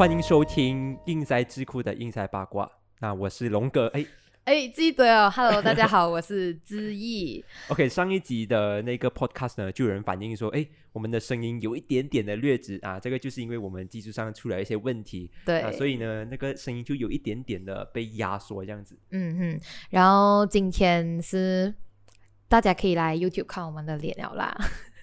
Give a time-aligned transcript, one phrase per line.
[0.00, 2.66] 欢迎收听硬塞智库的硬塞八卦。
[3.00, 4.02] 那我是龙哥，哎
[4.44, 7.44] 哎，记得哦，Hello，大家好，我是知意。
[7.68, 18.98] OK，上一集的那个 podcast 呢，就有人反映说，哎，我们的声音有一点点的劣质啊，这个就是因为我们技术上出了一些问题，对，啊，所以呢，那个声音就有一点点的被压缩这样子。
[19.10, 21.74] 嗯哼，然后今天是
[22.48, 24.56] 大家可以来 YouTube 看我们的脸了啦。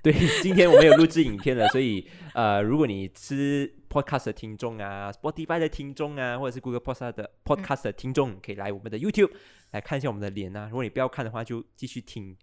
[0.07, 9.31] 对， 今天我们有录制影片了，所以呃，如果你是 podcast 的听众啊，Spotify 的听众啊，或者是 Google Podcast 的 podcast 的听众，可以来我们的 YouTube
[9.71, 10.69] 来看一下我们的脸啊。
[10.71, 12.37] 如果你不要看的话，就继续听。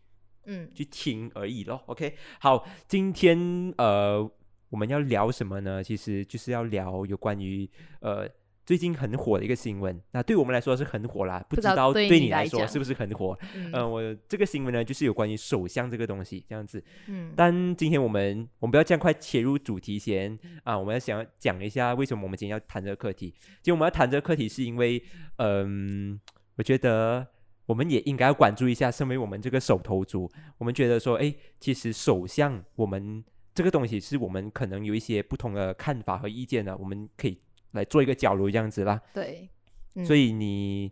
[0.44, 1.82] 嗯，去听而已咯。
[1.86, 4.30] OK，好，今天呃
[4.68, 5.82] 我们要聊什么呢？
[5.82, 7.66] 其实就是要聊有关于
[8.00, 8.28] 呃
[8.64, 10.00] 最近很火的一个新闻。
[10.12, 13.38] 那对我们来说是很火啦，不不知道对你来说是不是很火？
[13.54, 16.82] 嗯呃，我这个新闻呢就是有关于首相这个东西这样子。
[17.06, 23.34] 嗯但今天我们我们不要这样快切入主题先啊，我们要想要讲一下为什么我们今天要谈这个课题。
[23.62, 25.02] 其实我们要谈这个课题是因为，
[25.36, 26.18] 嗯，
[26.56, 27.26] 我觉得
[27.66, 33.22] 我们也应该要关注一下，身为我们这个手头族，我们觉得说，哎，其实首相我们
[33.54, 37.38] 这个东西是我们可能有一些不同的看法和意见的，我们可以
[37.74, 39.00] 来做一个交流这样子啦。
[39.12, 39.48] 对，
[39.94, 40.90] 嗯所以你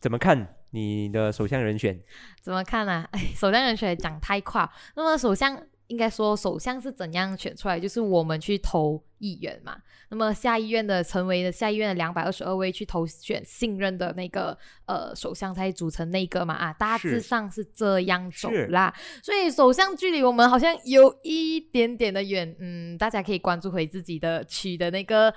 [0.00, 2.00] 怎么看你的首相人选？
[2.40, 4.68] 怎么看呢、哎， 首相人选讲太快。
[4.96, 7.78] 那么首相应该说，首相是怎样选出来？
[7.78, 9.76] 就是我们去投议员嘛。
[10.10, 14.56] 那么下议院的成为了下议院的两百二十二位去投选信任的那个
[14.86, 18.94] 呃首相才组成内阁嘛啊，大致上是这样走啦。
[19.22, 25.34] 所以首相距离我们好像有一点点的远，嗯，大家可以关注回自己的区的那个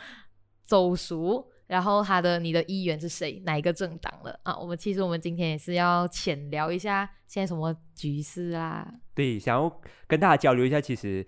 [0.68, 1.50] 州属。
[1.66, 3.42] 然后他的你的议员是谁？
[3.46, 4.56] 哪一个政党了啊？
[4.58, 8.90] 我们其实我们今天也是要浅聊一下现在什么局势啊？
[9.14, 11.28] 对，想要跟大家交流一下，其实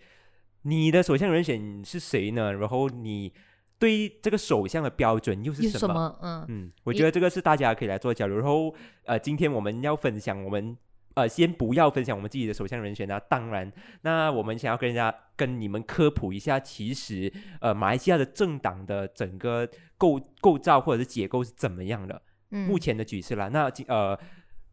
[0.61, 2.53] 你的首相人选是谁呢？
[2.53, 3.33] 然后你
[3.77, 5.79] 对这个首相的标准又是什么？
[5.79, 6.19] 什么？
[6.21, 8.37] 嗯嗯，我觉得这个是大家可以来做交流。
[8.37, 10.77] 然后呃，今天我们要分享我们
[11.15, 13.19] 呃，先不要分享我们自己的首相人选啊。
[13.29, 13.71] 当然，
[14.01, 17.31] 那我们想要跟人家跟你们科普一下，其实
[17.61, 22.21] 呃，马来西亚的政党的整个构构造或者是结构是怎么样的。
[22.51, 23.47] 嗯，目前的局势啦。
[23.49, 24.17] 那今呃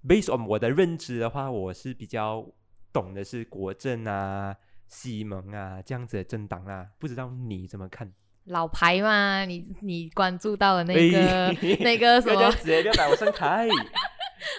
[0.07, 2.47] ，based on 我的认知的话，我是比较
[2.93, 4.55] 懂的是国政啊、
[4.87, 6.89] 西盟啊这样子的政党啦。
[6.99, 8.13] 不知道你怎么看？
[8.45, 13.69] 老牌嘛，你你关注到的那个、 哎那个什么不要这样子，不要把我上台。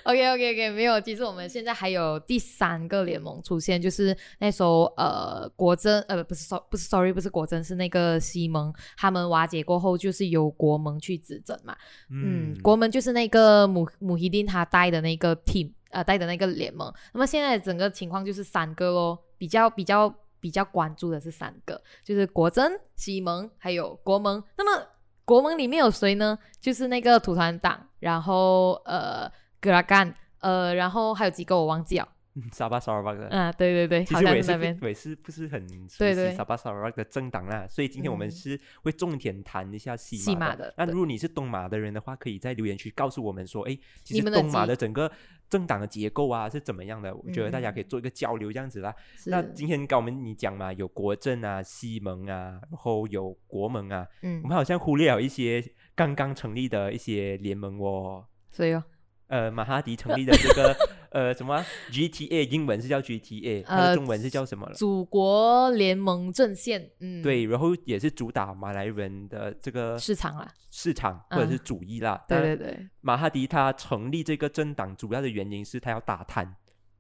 [0.08, 1.02] ？OK OK OK，没有。
[1.02, 11.76] 其实我们现在还有第三个联盟出现，就是那时候呃国珍呃不是 so 不是 sorry 不是国珍是那个西蒙他们瓦解过后，就是由国盟去执政嘛。
[12.10, 16.90] 嗯，国盟就是那个姆姆希丁他带的那个 team，呃，带的那个联盟。
[17.14, 24.42] 那么现在整个情况就是三个咯，比较比较比较关注的是三个，就是国珍、西蒙还有国盟。
[24.58, 24.88] 那么
[25.26, 26.40] 国盟里面有谁呢？
[26.62, 29.30] 就是那个土团党，然后呃
[29.60, 32.08] 格拉干，呃，然后还有几个我忘记了。
[32.40, 33.28] 嗯沙巴沙巴的。
[33.30, 34.78] 啊，对对对，好其实我也是那。
[34.84, 45.12] 我也是不是很熟悉沙巴沙瓦的政党啦，所以今天我们嗯是会重点谈一下西西马马的那如果你是东马的人的话，可以在留言区告诉我们说，哎，其实东马的整个
[45.50, 47.12] 政党的结构啊是怎么样的？
[47.16, 48.94] 我觉得大家嗯可以做一个交流这样子啦。
[49.16, 55.64] 是那今天跟我们你讲嘛，有国政啊、西盟啊，然后有国盟啊，嗯我，们好像忽略了一些
[55.96, 58.24] 刚刚成立的一些联盟哦。
[58.52, 58.84] 所以哦，
[59.28, 60.76] 呃，马哈迪成立的这个
[61.12, 64.74] 呃什么啊？GTA，英文是叫 GTA，它的呃中文是叫什么了？
[64.74, 72.24] 祖国联盟阵线，嗯，对，然后也是主打马来人的这个市场啦，市场或者是嗯主义啦。
[72.28, 76.56] 对对对，马哈迪他成立这个政党主要的原因是他要打贪，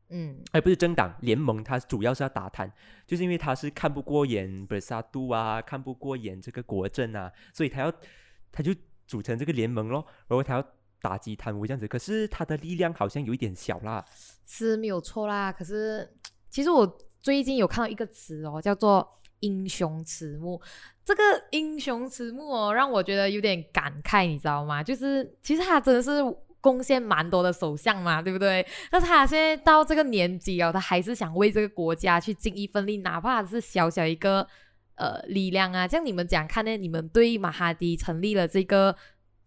[0.10, 0.38] 嗯。
[0.52, 2.70] 哎，不是政党联盟，它主要是要打贪，
[3.06, 7.94] 就是因为他是看不过眼本萨杜啊，看不过眼这个国政啊，所以他要
[8.52, 8.74] 他就
[9.06, 10.68] 组成这个联盟咯，然后他要
[11.02, 11.88] 打击贪污这样子。
[11.88, 14.04] 可是他的力量好像有一点小啦，
[14.46, 15.52] 是没有错啦。
[15.52, 16.10] 可是
[16.50, 20.62] 其实我最近有看到一个词哦，叫做“英雄迟暮”。
[21.06, 24.84] 这个“英雄迟暮”哦，让我觉得有点感慨，你知道吗？
[24.84, 26.10] 就是其实他真的是
[26.60, 28.66] 贡献蛮多的首相嘛，对不对？
[28.92, 34.46] 但是他现在到这个年纪哦，他还是想为这个国家去尽一份力，哪怕是小小一个
[34.96, 35.88] 呃力量啊。
[35.88, 36.76] 像你们讲看呢？
[36.76, 38.94] 你们对马哈迪成立了这个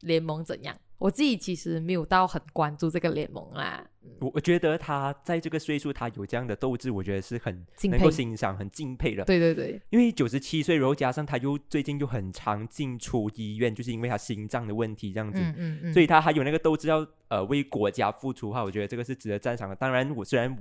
[0.01, 0.75] 联盟怎样？
[1.01, 3.83] 我自己其实没有到很关注这个联盟啦。
[4.21, 9.25] 我我觉得他在这个岁数，他有这样的斗志，我觉得是很能够欣赏、很敬佩的。
[9.25, 19.75] 对对对，因为九十七岁，然后加上他又最近又很常进出医院，就是因为他心脏的问题这样子，嗯嗯嗯，所以他还有那个斗志要呃为国家付出的话，我觉得这个是值得赞赏的。
[19.75, 20.55] 当然，我虽然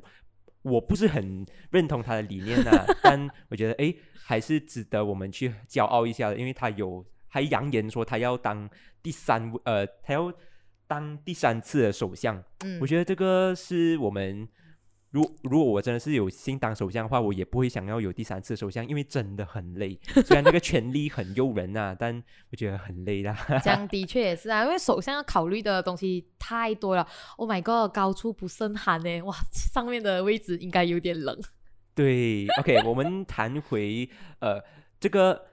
[0.61, 8.69] 我不是很认同他的理念呐、 但我觉得诶还是值得我们去骄傲一下的，因为他有还扬言说他要当
[9.01, 10.33] 第三呃，他要
[10.87, 12.43] 当第三次的首相。
[12.65, 14.47] 嗯我觉得这个是我们，
[15.11, 19.99] 如如果我真的是有心当首相的话，我也不会想要有第三次首相，因为真的很累。
[20.25, 22.21] 虽然那个权力很诱人呐、但
[22.51, 23.37] 我觉得很累啦。
[23.63, 27.07] 这 样的确也是啊，因为首相要考虑的东西太多了。
[27.37, 31.39] Oh my god，高处不胜寒呢，哇，上面的位置应该有点冷。
[31.95, 34.09] 对，OK，我们谈回
[34.39, 34.63] 呃
[34.99, 35.48] 这个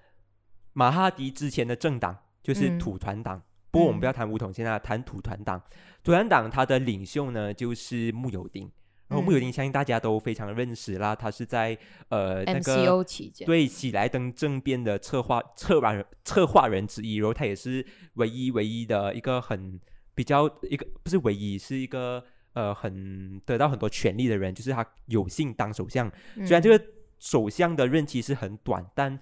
[0.77, 3.43] 马哈迪之前的政党就是嗯土团党。
[3.71, 5.59] 不过我们嗯不要谈武统，现在谈土团党。
[6.05, 8.71] 土团党他的领袖呢就是穆尤丁，
[9.09, 11.77] 然后穆尤嗯丁相信大家都非常认识啦，他是在
[12.11, 13.03] 呃那个
[13.47, 17.85] 对喜来登政变的策划策划人策划人之一，然后他也是
[18.17, 19.81] 唯一唯一的一个很
[20.15, 26.07] 比较一个不是唯一，是一个呃很得到很多权力的人，就是他有幸当首相。
[26.37, 26.85] 嗯虽然这个
[27.19, 29.19] 首相的任期是很短，但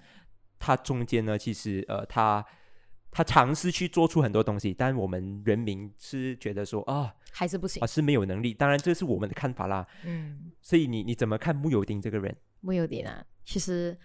[0.59, 2.45] 他中间呢，其实呃他。
[3.17, 7.87] 他尝试去做出很多东西，但我们人民是觉得说啊还是不行啊。
[7.87, 9.87] 是没有能力，当然这是我们的看法啦。
[10.03, 12.35] 嗯，所以你你怎么看穆尤丁这个人？
[12.59, 13.97] 穆有丁啊，其实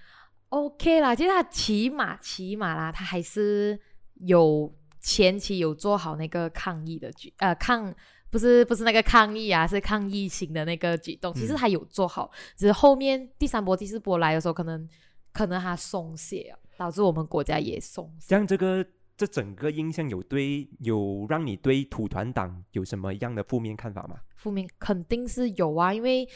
[0.51, 3.77] OK 啦，其实他起码起码啦，他还是
[4.21, 7.93] 有前期有做好那个抗议的举呃抗。
[8.31, 11.35] 不是不是那个抗议啊，是抗疫情的那个举动。
[11.35, 14.89] 其实嗯他有做好，只是后面第三波、第四波来的时候，可能
[15.33, 18.29] 可能他松懈啊，导致我们国家也松懈。
[18.29, 18.85] 像这个
[19.17, 24.21] 这整个印象有对有让你对土团党有什么样的负面看法吗？
[24.37, 26.27] 负面肯定是有啊，因为，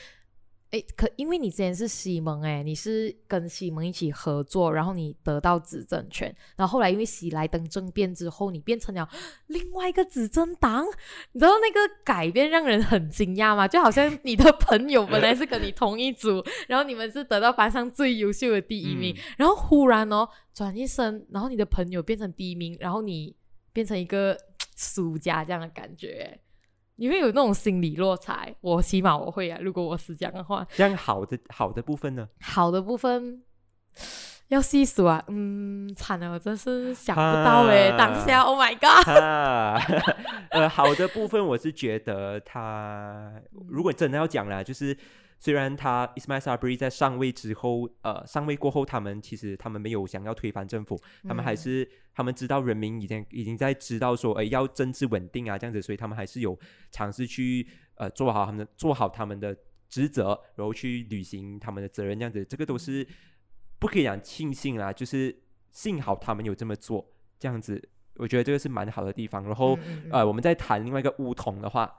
[0.74, 9.08] 诶，可因为你之前是西蒙，诶，你是跟西蒙一起合作，然后你得到执政权，然后后来因为喜来登政变之后，你变成了
[9.46, 10.84] 另外一个执政党，
[11.30, 13.68] 你知道那个改变让人很惊讶吗？
[13.68, 19.22] 就好像你的朋友本来是跟你同一组，然后你们是得到班上最优秀的第一名，嗯。
[19.38, 23.36] 然后忽然哦转一身，然后你的朋友变成第一名，然后你
[23.72, 24.36] 变成一个
[24.76, 26.36] 输家这样的感觉，
[26.96, 28.46] 你会有那种心理落差。
[28.60, 32.28] 我起码我会啊，如果我是这样的话，这样好的好的部分呢？
[32.40, 33.42] 好的部分
[34.48, 39.80] 要细数啊，嗯，惨了，我真是想不到诶、啊当下，Oh my god，哈，
[40.50, 43.32] 呃，好的部分我是觉得他
[43.68, 44.96] 如果真的要讲啦，就是
[45.44, 50.98] 虽然他 Ismail Sabri 在上位之后，呃，上位过后，他们其实他们没有想要推翻政府，
[51.28, 56.58] 他们还嗯是他们知道人民已经已经在知道说，呃，要政治稳定啊这样子，所以他们还是有
[56.90, 59.54] 尝试去呃做好他们的做好他们的
[59.90, 63.06] 职责，然后去履行他们的责任这样子，这个都是
[63.78, 65.42] 不可以讲庆幸啦，就是
[65.72, 67.06] 幸好他们有这么做，
[67.38, 69.44] 这样子，我觉得这个是蛮好的地方。
[69.44, 71.96] 然后、嗯嗯嗯呃，我们再谈另外一个乌统的话，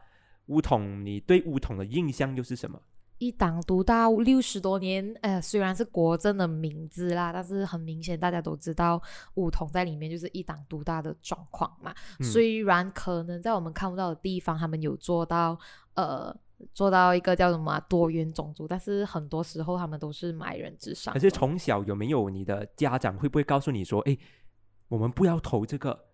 [0.48, 2.81] 乌统你对乌统的印象又是什么？
[3.17, 9.01] 一党独大六十多年，呃，虽然是国政的名字啦，但是很明显大家都知道
[9.35, 11.94] 武统在里面就是一党独大的状况嘛。
[12.19, 15.57] 嗯虽然可能在我们看不到的地方，他们有做到
[15.94, 16.35] 呃
[16.73, 21.13] 做到一个叫什么啊、多元种族，但是很多时候他们都是买人之上。
[21.13, 24.17] 可是从小有没有你的家长会不会告诉你说，哎，
[24.89, 26.07] 我们不要投这个，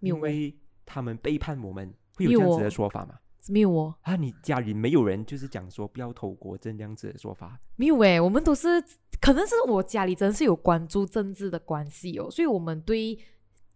[0.00, 0.56] 因为
[0.86, 3.18] 他们背叛我们，会有这样子的说法吗？
[3.48, 7.58] 没有哦，啊，你家里没有人就是讲说不要投国政这样子的说法？
[7.76, 8.82] 没有诶，我们都是
[9.20, 13.18] 可能是我家里真是有关注政治的关系哦，所以我们对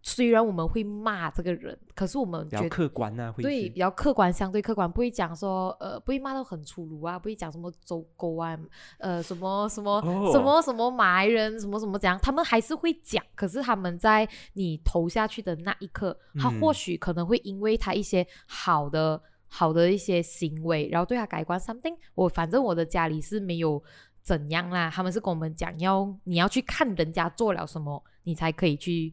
[0.02, 8.58] 虽然我们会骂这个人，可是我们比较客观呐、会对，比较客观，相对客观，不会讲说呃，不会骂到很粗鲁啊，不会讲什么走狗啊，
[8.98, 10.30] 呃，什么什么、哦。
[10.32, 16.58] 什么什么马来人，什么什么讲，他们还是会讲，可是他们在你投下去的那一刻，他嗯。
[16.58, 19.22] 或许可能会因为他一些好的
[19.52, 21.96] 好的一些行为，然后对他改观 something。
[22.14, 23.82] 我反正我的家里是没有
[24.22, 29.12] 怎样啦，他们是跟我们讲要你要去看人家做了什么，你才可以去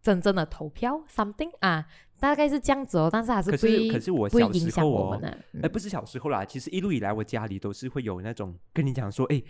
[0.00, 1.86] 真正的投票 something 啊，
[2.20, 3.08] 大概是这样子哦。
[3.12, 9.42] 但是还是可不会是可是我不会小时影响候哦我们，呢、哎、不是小时候啦，其实一路以来我家里都是会有那种跟你讲说，哎，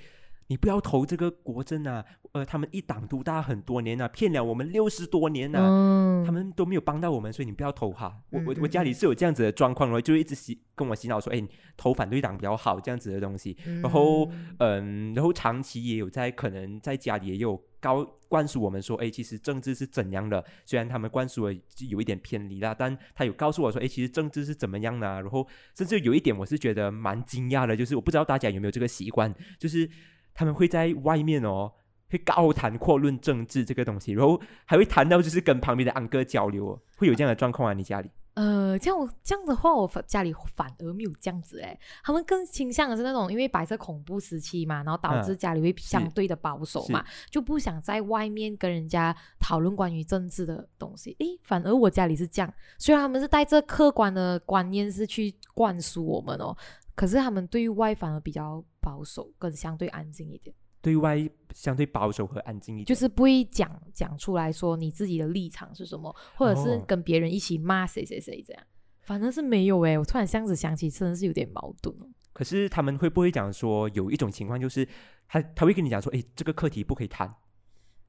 [0.53, 8.21] 你不要投这个国政啊，呃，他们一党独大很多年啊，骗了我们六十多年啊，嗯，他们都没有帮到我们，所以你不要投哈。
[8.29, 11.43] 我我嗯我家里嗯是有这样子的状况，然后就一直洗跟我洗脑说，哎，
[11.75, 13.57] 投反对党比较好这样子的东西。
[13.81, 20.45] 然后嗯嗯，然后长期也有在可能在家里也有高灌输我们说，哎，其实政治是怎样的？
[20.67, 21.55] 虽然他们灌输了
[21.89, 25.19] 有一点偏离啦，但他有告诉我说，哎，其实政治是怎么样的、啊？
[25.23, 29.89] 然后甚至有一点我是觉得蛮惊讶的，就是我不知道大家有没有这个习惯，就是
[30.35, 31.73] 他们会在外面哦。
[32.11, 37.73] 会高谈阔论政治这个东西，然后还会谈到就是跟旁边的安哥交流、哦，会有这样的状况啊？
[37.73, 38.11] 你家里？
[38.35, 51.17] 呃，这样这样的话，我家里反而没有这样子哎，他们更倾向的是那种因为白色恐怖时期嘛，然后导致嗯家里会相对的保守嘛，就不想在外面跟人家讨论关于政治的东西。
[51.19, 56.55] 诶，反而我家里是这样，虽然他们是带着客观的观念是去灌输我们哦，
[56.95, 60.55] 可是他们对外反而比较保守，跟相对安静一点。
[60.81, 61.17] 对外
[61.55, 68.63] 相对保守和安静一点，就是不会讲讲出来说你自己的立场是什么，或者是哦跟别人一起骂谁谁谁这样。
[69.03, 72.07] 反正是没有诶，我突然这样子想起，真的是有点矛盾哦。
[72.33, 74.87] 可是他们会不会讲说，有一种情况就是
[75.29, 77.33] 他他会跟你讲说，诶，这个课题不可以谈，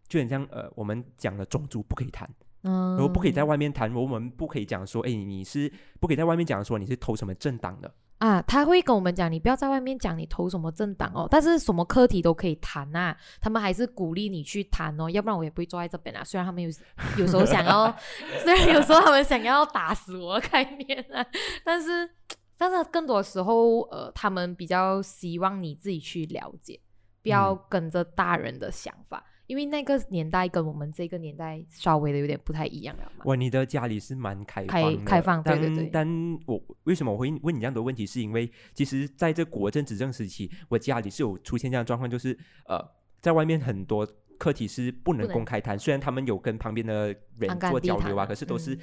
[0.07, 2.27] 就很像呃，我们讲的种族不可以谈，
[2.63, 16.23] 嗯，然后不可以在外面谈，我们不可以讲说，诶，你是不可以在外面讲说你是投什么政党的，啊，他会跟我们讲，你不要在外面讲你投什么政党哦，但是什么课题都可以谈啊，他们还是鼓励你去谈哦，要不然我也不会坐在这边啊。
[16.23, 16.69] 虽然他们有
[17.19, 17.93] 有时候想要，
[18.41, 21.25] 虽然有时候他们想要打死我的概念啊，
[21.65, 22.09] 但是
[22.57, 26.79] 但是更多时候，呃，他们比较希望你自己去了解，
[27.21, 33.25] 不要嗯跟着大人的想法，因为那个年代跟我们这个年代稍微的有点不太一样了嘛。
[33.25, 42.79] 哇，你的家里是蛮开开放的，开放对对但对但我为什么我会问你这样的问题，是因为其实在这国政执政时期，我家里是有出现这样的状况，就是呃，
[43.21, 44.07] 在外面很多
[44.37, 47.07] 课题是不能公开谈，虽然他们有跟旁边的
[47.37, 48.79] 人做交流啊，可是都是嗯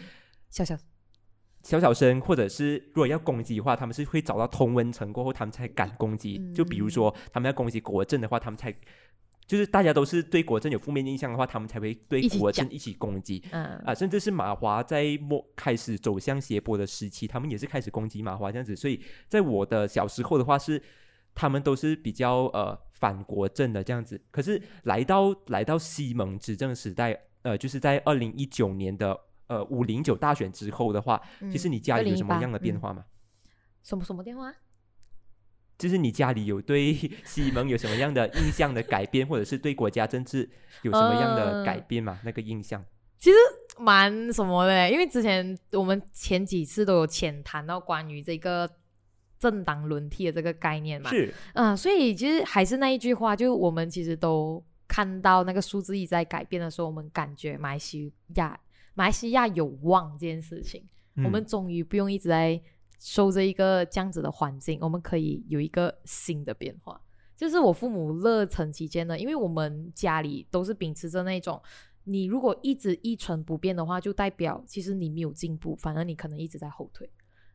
[0.50, 0.76] 小小
[1.62, 6.40] 小小声，或者是如果要攻击的话，他们是会找到同温层过后，他们才敢攻击。
[6.54, 8.74] 就比如嗯说，他们要攻击国政的话，他们才
[9.50, 13.42] 就是大家都是对国政有负面印象的话，他们才会对国政一起攻击。
[13.50, 18.76] 嗯啊，甚至是马华在末开始走向斜坡的时期，他们也是开始攻击马华这样子。
[18.76, 20.80] 所以在我的小时候的话是，
[21.34, 24.22] 他们都是比较呃反国政的这样子。
[24.30, 33.04] 可是来到来到西蒙执政时代，呃，就是在二零一九年的呃五零九大选之后的话，其实嗯你家里有什么样的变嗯化吗？
[33.82, 34.54] 什么什么电话？
[35.80, 36.94] 就是你家里有对
[37.24, 40.48] 西蒙有什么样的印象的改变，或者是对国家政治
[40.82, 42.20] 有什么样的改呃变吗？
[42.24, 42.84] 那个印象
[43.18, 43.36] 其实？
[43.78, 48.68] 蛮什么的嘞，因为之前我们前几次都有浅谈到关于这个
[49.38, 58.60] 政党轮替的这个概念嘛，是，嗯，所以其实还是那一句话，就我们其实都看到那个数字一直在改变的时候，我们感觉马来西亚
[58.92, 60.86] 马来西亚有望这件事情，
[61.24, 62.60] 我们嗯终于不用一直在
[63.00, 67.00] 受着一个这样子的环境，我们可以有一个新的变化。
[67.34, 71.60] 就是我父母乐成期间呢，因为我们家里都是秉持着那种，
[72.04, 77.10] 你如果一直一成不变的话，就代表其实你没有进步，反而你可能一直在后退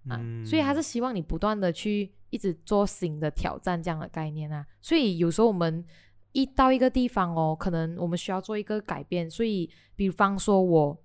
[0.10, 0.20] 啊。
[0.44, 4.66] 所以他是希望你不断的去一直做新的挑战这样的概念啊。
[4.82, 5.86] 所以有时候我们
[6.32, 11.00] 一到一个地方哦，可能我们需要做一个改变，所以比方说我。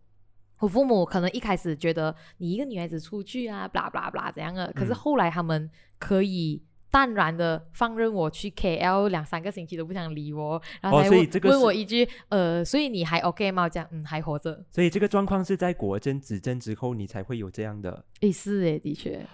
[0.61, 13.62] 我父母可能一开始觉得你一个女孩子出去啊，blah blah blah 怎样的，可是嗯后来他们可以淡然的放任我去 KL 两三个星期都不想理我，然后哦才问、所以这个是问我一句，呃，所以你还 OK 吗？
[13.62, 18.05] 我讲嗯还活着，所以这个状况是在国政执政之后，你才会有这样的。
[18.21, 19.25] 诶，是诶，的确，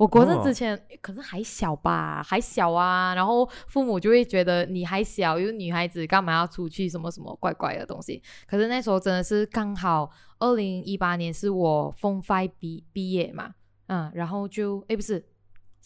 [0.00, 8.22] 我国政哦之前、可是还小吧，还小啊，然后父母就会觉得你还小，有女孩子干嘛要出去什么什么怪怪的东西。
[8.46, 13.52] 可是那时候真的是刚好，二零一八年是我 Form Five 毕毕业嘛，
[13.88, 15.22] 嗯，然后就哎不是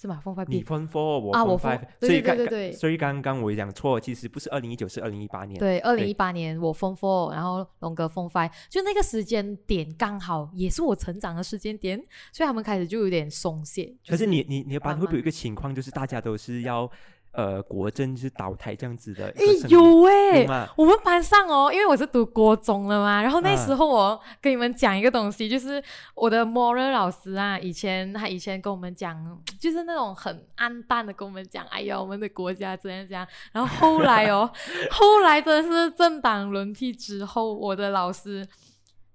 [0.05, 5.59] 是吗？Form Five 毕你分 four，我分啊我对所以刚对对对所以刚刚我讲错，其实不是二零一九，是二零一八年。
[5.59, 11.99] 对，二零一八年我 Form Four，然后龙哥 Form Five，就那个时间点刚好也是我成长的时间点，
[12.35, 13.87] 所以他们开始就有点松懈。
[14.03, 16.91] 就可是你你你的班会不会有一个情况，就是大家都是要
[17.35, 19.77] 呃国政是倒台这样子的一诶个声音？
[19.77, 20.69] 有诶、有吗？
[20.77, 25.83] 我们班上哦，因为我是读国中了嘛，然后那啊时候我跟你们讲一个东西，就是
[26.15, 29.17] 我的 moral 老师啊，以前他以前跟我们讲，
[29.61, 33.27] 就是那种很暗淡的跟我们讲，哎呀，我们的国家怎样怎样。
[33.53, 34.51] 然后后来哦，
[34.91, 38.47] 后来真的是政党轮替之后，我的老师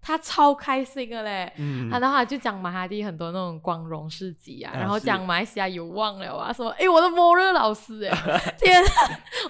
[0.02, 1.52] 他超开心的嘞。
[1.58, 8.90] 嗯啊，，然后他就讲马哈蒂很多那种光荣事迹啊，啊然后讲马来西亚有望了啊，说诶，我的摩热老师哎， 天啊，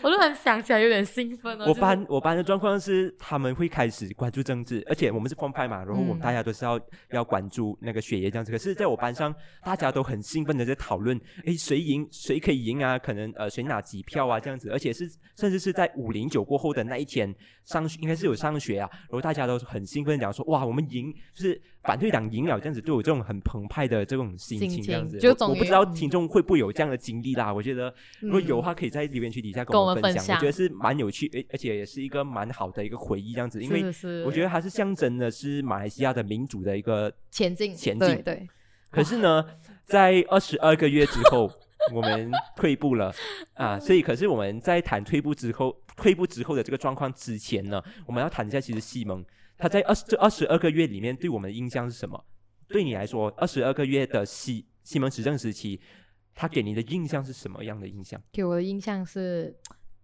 [0.02, 1.64] 我突然想起来有点兴奋哦。
[1.64, 6.80] 我就是班我班的状况是他们会开始关注政治，而且我们是风派嘛，然后我们嗯大家都是要、
[7.12, 8.52] 要关注那个学业这样子。
[8.52, 12.98] 可是在我班上，大家都很兴奋的在讨论，哎，谁赢谁可以赢啊？
[12.98, 17.34] 可能呃谁拿几票啊这样子，而且是甚至是在五零九过后的那一天
[17.66, 25.18] 上应该是有上学啊，然后大家都很兴奋地讲说哇，我们赢，就是反对党赢了这样子，都有这种很澎湃的这种心心情这样子。
[25.24, 27.54] 我我不知道嗯听众会不会有这样的经历啦。
[27.54, 30.36] 我觉得如果有的话，可以在留言区底下跟跟我们分享。
[30.36, 33.84] 我觉得是蛮有趣，而而且也是一个蛮好的一个回忆这样子，因为
[34.26, 38.48] 我觉得它是象征的是马来西亚的民主的一个前进前进对对，
[38.92, 39.46] 可是呢，
[39.84, 41.50] 在二十二个月之后，
[41.94, 43.14] 我们退步了
[43.54, 49.24] 啊，所以可是我们在谈退步之后，退步之后的这个状况之前呢，我们要谈一下，其实西蒙
[49.60, 52.26] 他在二十这二十二个月里面对我们的印象是什么？
[52.70, 55.82] 对你来说，二十二个月的西西蒙执政时期，
[56.34, 58.20] 他给你的印象是什么样的印象？
[58.32, 59.54] 给我的印象是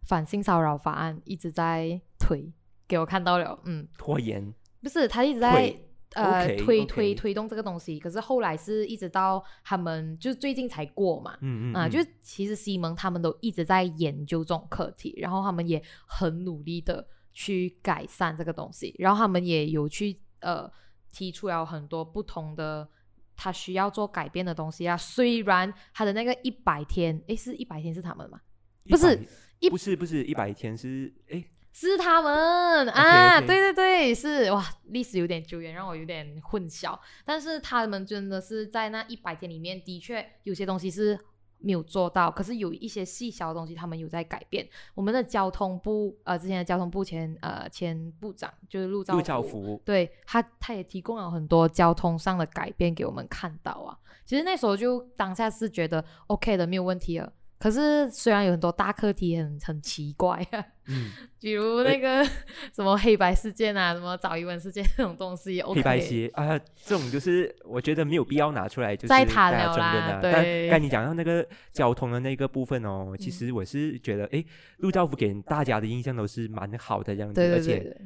[0.05, 2.51] 反性骚扰法案一直在推，
[2.87, 5.73] 给我看到了，嗯，拖延，不是他一直在
[6.15, 20.71] 呃推推推动这个东西，可是后来是一直到他们就是最近才过嘛，啊，嗯嗯啊就是其实西蒙他们都一直在研究这种课题，然后他们也很努力的去改善这个东西，然后他们也有去呃
[21.11, 22.89] 提出了很多不同的
[23.35, 24.95] 他需要做改变的东西啊。
[24.95, 28.39] 虽然他的那个一百天，诶，是一百天是他们吗？
[28.87, 29.19] 不是
[29.59, 36.97] 一不是不是一百天是诶，是他们啊对对对，是哇，历史有点久远，让我有点混淆。
[37.25, 41.19] 但是他们真的是在那一百天里面，的确有些东西是
[41.65, 44.67] 没有做到，可是有一些细小的东西他们有在改变。
[44.93, 53.97] 我们的交通部呃，之前的交通部前呃前部长就是陆兆陆兆福福，对他，他也提供了很多交通上的改变给我们看到啊。
[54.25, 57.33] 其实那时候就当下是觉得 OK 的，没有问题了。
[57.65, 61.09] 可是虽然有很多大课题很很奇怪啊，嗯，
[61.41, 62.23] 比如那个
[62.71, 66.55] 什么黑白事件啊，什么早一文事件这种东西，OK，黑白鞋啊，
[66.85, 70.11] 这种就是我觉得没有必要拿出来，就是再大家谈了争论啊。
[70.11, 70.31] 啦对。
[70.69, 74.45] 但刚你讲到那个交通的那个部分哦，其嗯实我是觉得，诶，
[74.77, 77.97] 陆兆福给大家的印象都是蛮好的这样子，对对而且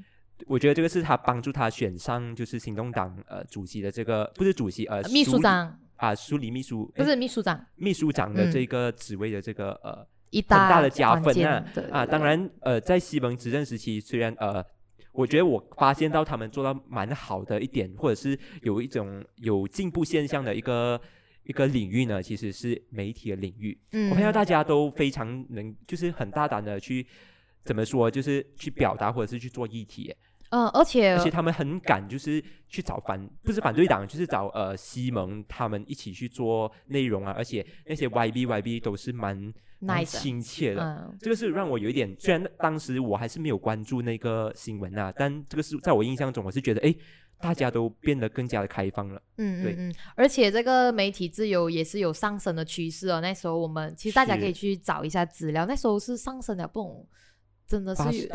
[0.47, 14.63] 我觉得这个是他帮助他选上就是行动党呃主席的这个不是主席呃秘书长啊署理秘书不是秘书长，秘书长的嗯这个职位的这个呃一很大的加分啊啊，当然，呃，在西蒙执政时期，虽然呃，
[15.12, 21.01] 我觉得我发现到他们做到蛮好的一点，或者是有一种有进步现象的一个
[21.44, 23.77] 一个领域呢，其实是媒体的领域。
[23.91, 27.05] 嗯，我看到大家都非常能，就是很大胆的去
[27.66, 30.18] 怎么说，就是去表达或者是去做议题耶，
[30.50, 40.81] 嗯，而且而且他们很敢，就是去找反不是反对党，就是找呃西蒙他们一起去做内容啊，而且那些 YB YB 都是蛮蛮亲切的。
[40.83, 46.96] 嗯，这个是让我有一点，虽然当时我还是没有关注那个新闻啊，但这个是在我印象中，我是觉得，哎，
[47.40, 49.22] 大家都变得更加的开放了。
[49.38, 53.22] 嗯对嗯，而且这个媒体自由也是有上升的趋势哦。
[53.22, 57.07] 那时候我们其实大家可以去找一下资料，那时候是上升了，不懂，
[57.68, 58.27] 真的是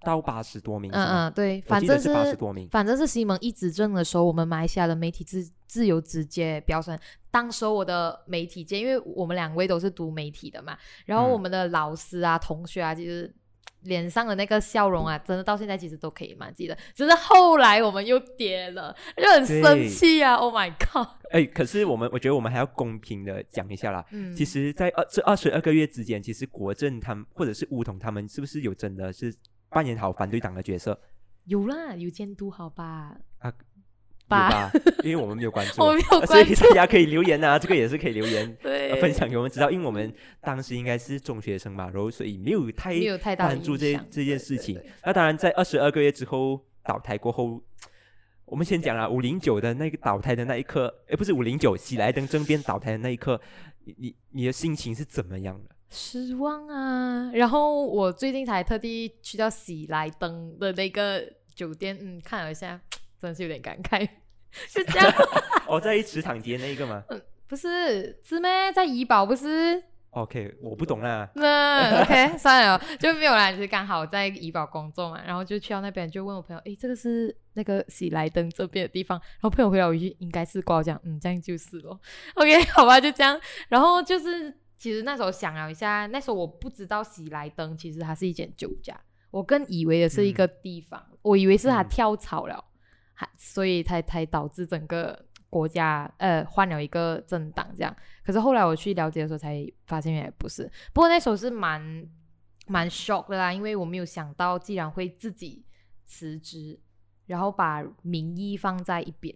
[0.00, 2.68] 到到八十多名，嗯嗯，对，反正是八十多名。
[2.70, 6.98] 反正是西蒙一执政的时候，我们马来西亚的媒体自自由直接飙升。
[7.30, 13.30] 当时候我的媒体界，因为我们两位都是读媒体的嘛，然后嗯我们的老师啊、同学啊，其实
[13.82, 16.76] 脸上的那个笑容啊，真的到现在其实都可以蛮记得。
[16.94, 21.08] 只是后来我们又跌了，就很生气啊！Oh my god！
[21.30, 24.04] 哎，可是我们我觉得我们还要公平的讲一下啦。
[24.12, 29.34] 嗯，其实，在二这二十二个月之间，其实国政他们或者是乌统他们，是不是有真的是
[29.70, 30.98] 扮演好反对党的角色？
[31.44, 33.16] 有啦，有监督好吧？
[33.38, 33.52] 啊
[34.28, 34.70] 吧吧？
[35.04, 38.56] 因为我们没有关注， 我没有所以大，家可以留言啊， 这个也是可以留言。
[38.60, 44.92] 对，呃分享给我们知道，因为我们当时应该是中学生嘛，然后所以没有太没有太大的关注这这件事情对对对。
[45.04, 47.62] 那当然，在二十二个月之后倒台过后，
[48.46, 53.40] 我们先讲啊，五零九的那个倒台的那一刻，哎，不是五零九，喜来登政变倒台的那一刻，
[53.84, 55.75] 你你你的心情是怎么样的？
[55.96, 57.30] 失望啊！
[57.32, 62.78] 然后我最近才特地去到喜来登的那个酒店，嗯，看了一下，
[63.18, 64.06] 真是有点感慨，
[64.52, 65.10] 是这样。
[65.66, 67.02] 哦，在池塘街那一个吗
[67.48, 68.70] 不是是咩？
[68.74, 71.28] 在怡保不是？？OK，我不懂啦。
[71.36, 73.50] 那 OK 算了，就没有啦。
[73.50, 79.18] 就是刚好在怡保工作嘛，然后就去到那边，就问我朋友，诶，这个是那个喜来登这边的地方。
[79.18, 81.98] 然后朋友回答我一句，应该是挂这样，嗯，这样就是咯。
[82.34, 83.40] OK，好吧，就这样。
[83.68, 88.94] 然后就是，其实那时候想了一下，那时候我不知道喜来登其实它是一间酒家，
[89.30, 92.62] 我更以为的是一个地方，我以为是它嗯跳槽了，
[93.14, 97.96] 还所以才才导致整个国家呃换了一个政党这样。
[98.24, 100.70] 可是后来我去了解的时候，才发现原来不是。
[100.92, 102.06] 不过那时候是蛮
[102.66, 105.64] 蛮 shock 的啦，因为我没有想到，既然会自己
[106.04, 106.78] 辞职，
[107.26, 109.34] 然后把民意放在一边。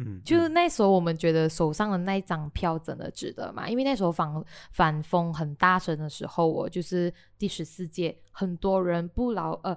[0.00, 3.68] 嗯，就是那时候我们觉得手上的那一张票真的值得嘛？
[3.68, 9.76] 因为那时候反反风很大声的时候，我就是第十四届，很多人不劳呃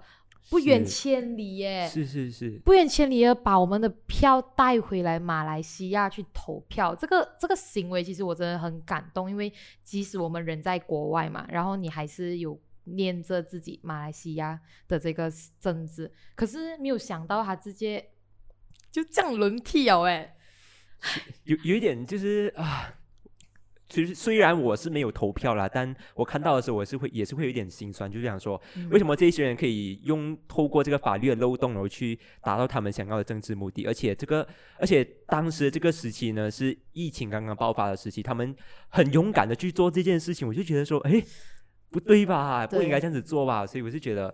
[0.50, 9.52] 不远千里耶，是是是，不远千里的把我们的票带回来马来西亚去投票，这个这个行为其实我真的很感动，因为
[9.84, 18.06] 即使我们人在国外嘛，然后你还是有念着自己马来西亚的这个政治，可是没有想到他直接
[18.94, 20.36] 就这样轮替哦，哎，
[21.46, 22.94] 有有一点就是啊。
[23.90, 33.86] 其实虽然我是没有投票啦，但我看到的时候，我是会也是会有一点心酸，就是想说，为什么这些人可以用透过这个法律的漏洞，然后去达到他们想要的政治目的？
[33.86, 34.48] 而且这个，
[34.80, 38.56] 而且当时这个时期呢，是疫情刚刚爆发的时期，他们
[38.90, 41.24] 很勇敢的去做这件事情，我就觉得说，哎，
[41.92, 42.66] 不对吧？
[42.66, 43.64] 不应该这样子做吧？
[43.64, 44.34] 所以我是觉得。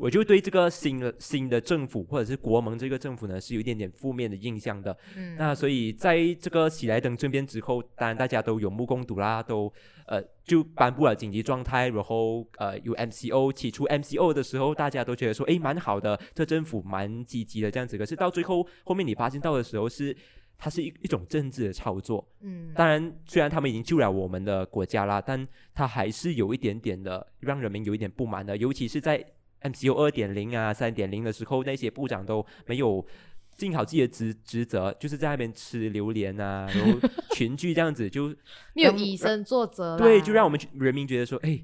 [0.00, 4.96] 我就对这个新的新的政府或者是国盟这个政府呢，是有一点点负面的印象的。
[5.14, 9.70] 嗯，那所以在这个喜来登政变之后，当然大家都有目共睹啦，都
[10.06, 13.52] 呃就颁布了紧急状态，然后呃有 MCO。
[13.52, 17.98] 起初 MCO 的时候，大家都觉得说，哎蛮好的，这政府蛮积极的这样子。
[17.98, 20.16] 可是到最后后面你发现到的时候是。
[20.62, 29.24] 它是一一种政治的操作，嗯，当然，虽然他们已经救了我们的国家啦，但它还是有一点点的让人民有一点不满的，尤其是在
[29.62, 33.04] MCO 二点零啊、三点零的时候，那些部长都没有
[33.56, 36.98] 尽好自己的职职责，就是在那边吃榴莲啊，然后
[37.34, 38.28] 群聚这样子，就
[38.74, 41.62] 没有以身作则，对，就让我们人民觉得说，哎，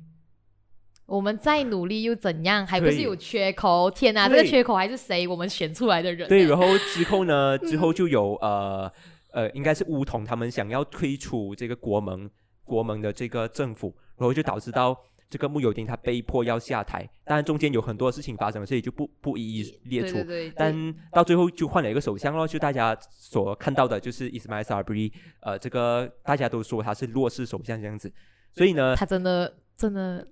[1.06, 2.66] 我们再努力又怎样？
[2.66, 3.90] 还不是有缺口？
[3.90, 5.26] 天哪，这个缺口还是谁？
[5.26, 6.28] 我们选出来的人？
[6.28, 8.92] 对，然后之后呢， 之后就有呃
[9.32, 12.28] 呃，应该是乌统他们想要推出这个国盟
[12.64, 20.14] 国盟的这个政府，然后就导致到这个穆尤丁他被迫要下台，当然中间有很多事情发生，所以就不不一一列出。
[20.14, 28.12] 对对对，但到最后就换了一个首相咯，就大家所看到的就是 Ismail Sabri，呃，这个大家都说他是弱势首相这样子，
[28.52, 30.26] 所以呢，他真的真的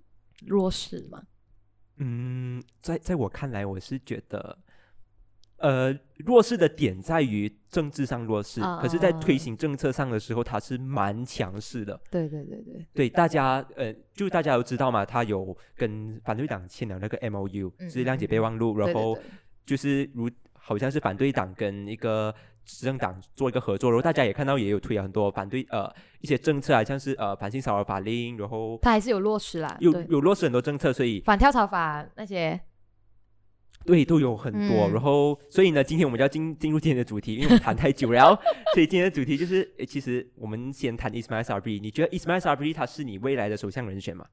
[0.47, 1.23] 弱势吗？
[1.97, 4.59] 嗯，在在我看来，我是觉得，
[5.65, 11.99] 呃，弱势的点在于政治上弱势，啊可是，在推行政策上的时候，他是蛮强势的。
[12.11, 19.17] 对对对对，对大家，呃，就大家都知道嘛，他有跟反对党签了那个 M O U，嗯是谅解嗯备忘录，然后
[19.65, 22.35] 就是如好像是反对党跟一个
[22.67, 32.61] 执政党做一个合作，然后大家也看到也有推了很多反对呃一些政策啊，像是呃反性骚扰法令，然后他还是有落实啦，有有落实很多政策，所以反跳槽法那些，
[33.85, 34.89] 对，都有很多。
[34.89, 38.35] 嗯然后，所以呢，今天我们就要进进入今天的主题，因为我们谈太久了，
[38.73, 41.81] 所以今天的主题就是，诶，其实我们先谈 Ismail Sabri。
[41.81, 44.27] 你觉得 Ismail Sabri 他是你未来的首相人选吗？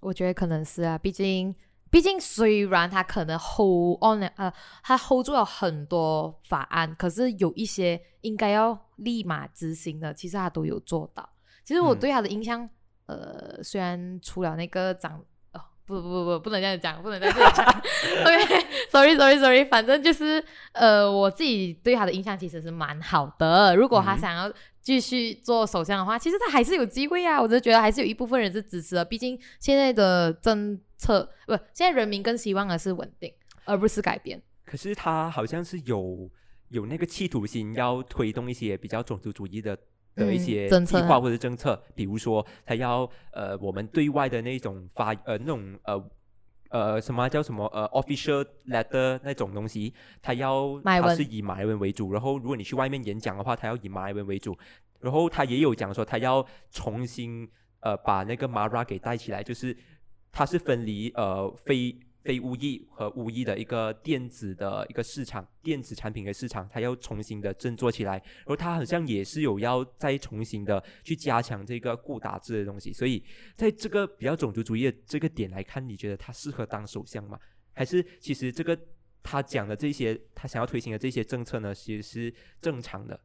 [0.00, 1.54] 我觉得可能是啊，毕竟
[1.90, 11.28] 毕竟虽然他可能 hold on 了呃，他 hold 住了很多法案，可是有一些应该要立马执行的，其实他都有做到。
[11.64, 12.68] 其实我嗯对他的印象，
[13.06, 15.24] 呃，虽然除了那个长。
[15.88, 17.66] 哦，不不不不，不能这样讲，不能在这样讲。
[17.66, 20.42] OK，sorry sorry sorry，反正就是
[20.72, 23.74] 呃，我自己对他的印象其实是蛮好的。
[23.76, 27.40] 如果他嗯想要继续做首相的话，其实他还是有机会啊。
[27.40, 33.32] 我就觉得还是有一部分人是支持的，毕竟现在的政策不，现在人民更希望的是稳定，
[33.64, 34.40] 而不是改变。
[34.64, 36.30] 可是他好像是有
[36.68, 39.76] 有那个企图心，要推动一些比较种族主义的
[40.14, 46.10] 的一嗯些计划或者政策，比如说他要呃我们对外的那种发呃那种呃。
[46.72, 54.56] 呃，什么叫什么呃，official letter 那种东西，他要他是以马来文为主，然后如果你去外面演讲的话，他要以马来文为主，
[55.00, 57.46] 然后他也有讲说他要重新
[57.80, 59.76] 呃把那个 Mara 给带起来，就是
[60.30, 68.14] 他是分离呃非非巫裔和巫裔的一个电子的一个市场，电子产品的市场，它要重新的振作起来。
[68.14, 72.92] 然后它好像也是有要再重新的去加强这个固打制的东西。
[72.92, 73.22] 所以
[73.54, 77.38] 在这个比较种族主义的这个点来看，你觉得他适合当首相吗？
[77.72, 78.78] 还是其实这个
[79.22, 83.18] 他讲的这些，他想要推行的这些政策呢，其实是正常的？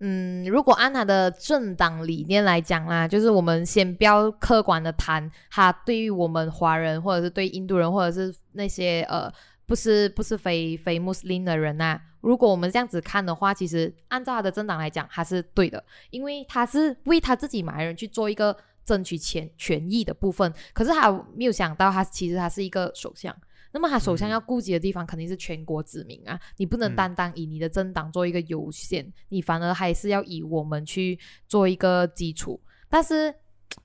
[0.00, 9.32] 嗯，如果按他的政党理念来讲啦，就是我们先不要客观的谈他对于我们华人，或者是对印度人，或者是那些呃
[9.66, 18.54] 不是不是非非穆斯林的人呐、如果我们这样子看的话，其实按照他的政党来讲，他是对的，因为他是为他自己马来人去做一个
[18.84, 23.34] 争取权权益的部分，可是他没有想到他其实他是一个首相。
[23.74, 32.60] 那么他首相嗯要顾及的地方肯定是全国子民啊，你不能嗯单单以你的政党做一个优先，你反而还是要以我们去做一个基础。
[32.88, 33.34] 但是，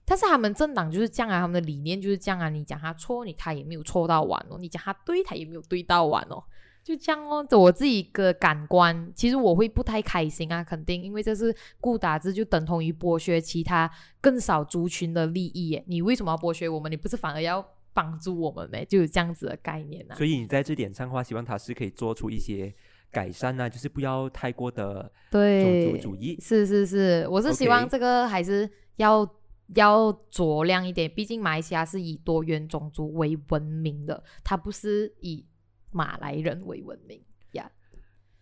[0.05, 2.49] 但是他们政党就是这样啊，他们的理念就是这样啊。
[2.49, 6.43] 你讲他错，你他也没有错到完哦；你讲他对，他也没有对到完哦。
[6.83, 13.89] 就这样哦，我自己的感官，其实我会不太开心啊，肯定，因为这是顾打字，就等同于剥削其他
[14.21, 15.83] 更少族群的利益耶。
[15.87, 16.91] 你为什么要剥削我们？
[16.91, 20.15] 你不是反而要帮助我们没，就有这样子的概念啊。
[20.15, 22.73] 所以你在这点上的话，希望他是可以做出一些
[23.11, 26.37] 改善啊，就是不要太过的种族，主义。
[26.39, 29.27] 是是是，我是希望这个还是要
[29.75, 35.45] 要酌量一点，毕竟马来西亚是以多元种族为闻名的，它不是以
[35.91, 37.21] 马来人为闻名
[37.53, 37.71] 呀。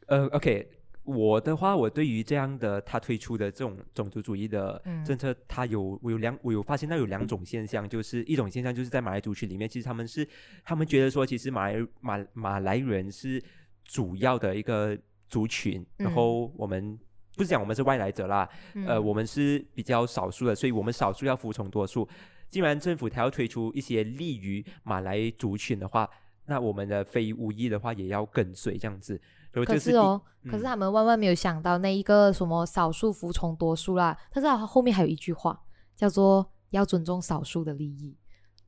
[0.07, 0.69] 呃，OK，
[1.07, 10.27] 我的话，我对于这样的他推出的这种种族主义的嗯政策，他有我有两我有发现到有两种现象，就是一种现象就是在马来族群里面，其实他们是
[10.63, 13.41] 他们觉得说，其实马来马马来人是
[13.83, 16.99] 主要的一个族群，然嗯后我们。
[17.35, 18.49] 不是讲我们是外来者啦，
[18.87, 22.09] 呃，嗯我们是比较少数的，所以我们少数要服从多数。
[22.47, 26.09] 既然政府他要推出一些利于马来族群的话，
[26.47, 29.21] 那我们的非巫裔的话也要跟随这样子。
[29.65, 35.59] 可是哦，可是嗯他们万万没有想到那一个什么少数服从多数啦，但是他后面还有一句话
[35.95, 38.15] 叫做要尊重少数的利益。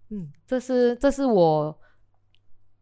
[0.10, 1.80] 嗯，这是这是我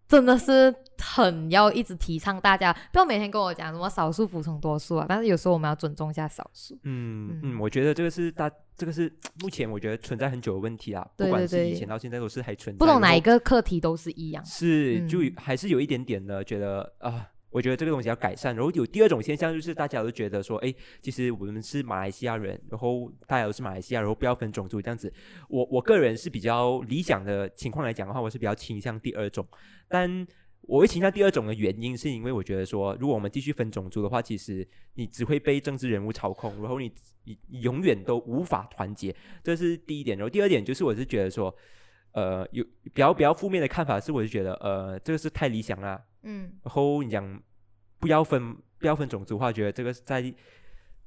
[0.08, 6.74] 真的是很要一直提倡大家不要每天跟我讲什么少数服从多数啊，但是有时候我们要尊重一下少数。
[6.84, 12.78] 嗯嗯嗯，我觉得这个是大，这个是目前我觉得存在很久的问题啊，对不管是以对对前到现在都是还存在。
[12.78, 14.46] 不懂哪一个个课题都是一样。
[14.46, 17.28] 是，就嗯还是有一点点的觉得啊。
[17.58, 25.12] 我觉得这个东西要改善，然后有第二种现象就是大家都觉得说，哎，其实我们是马来西亚人，然后大家都是马来西亚，然后不要分种族这样子。
[25.50, 29.44] 我我个人是比较理想的情况来讲的话，我是比较倾向第二种，
[29.88, 30.28] 但
[30.62, 36.92] 我会倾向第二种的原因是因为我觉得说，如果我们继续分种族的话，其实你只会被政治人物操控，然后你
[37.24, 40.18] 你你永远都无法团结，这是第一点。
[40.18, 41.56] 然后第二点就是我是觉得说，
[42.12, 46.04] 呃，有比较比较负面的看法是，我就觉得呃，这个是太理想了。
[46.24, 47.42] 嗯，然后你讲
[48.00, 50.34] 不要分不要分种族的话，觉得这个在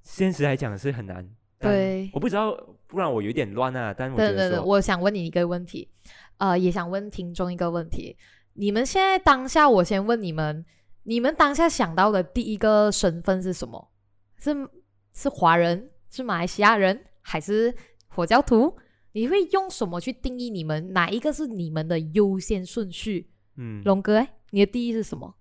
[0.02, 1.28] 现实来讲是很难。
[1.58, 3.92] 对我不知道，不然我有点乱啊。
[3.92, 5.88] 但我觉对对对，我想问你一个问题，
[6.38, 8.16] 呃，也想问听众一个问题。
[8.54, 10.64] 你们现在当下，我先问你们，
[11.02, 13.90] 你们当下想到的第一个身份是什么？
[14.38, 14.54] 是
[15.12, 17.74] 是华人，是马来西亚人，还是
[18.08, 18.74] 佛教徒？
[19.12, 23.28] 你会用什么去定义你们哪一个是你们的优先顺序？
[23.56, 25.34] 嗯，龙哥，哎，你的第一是什么？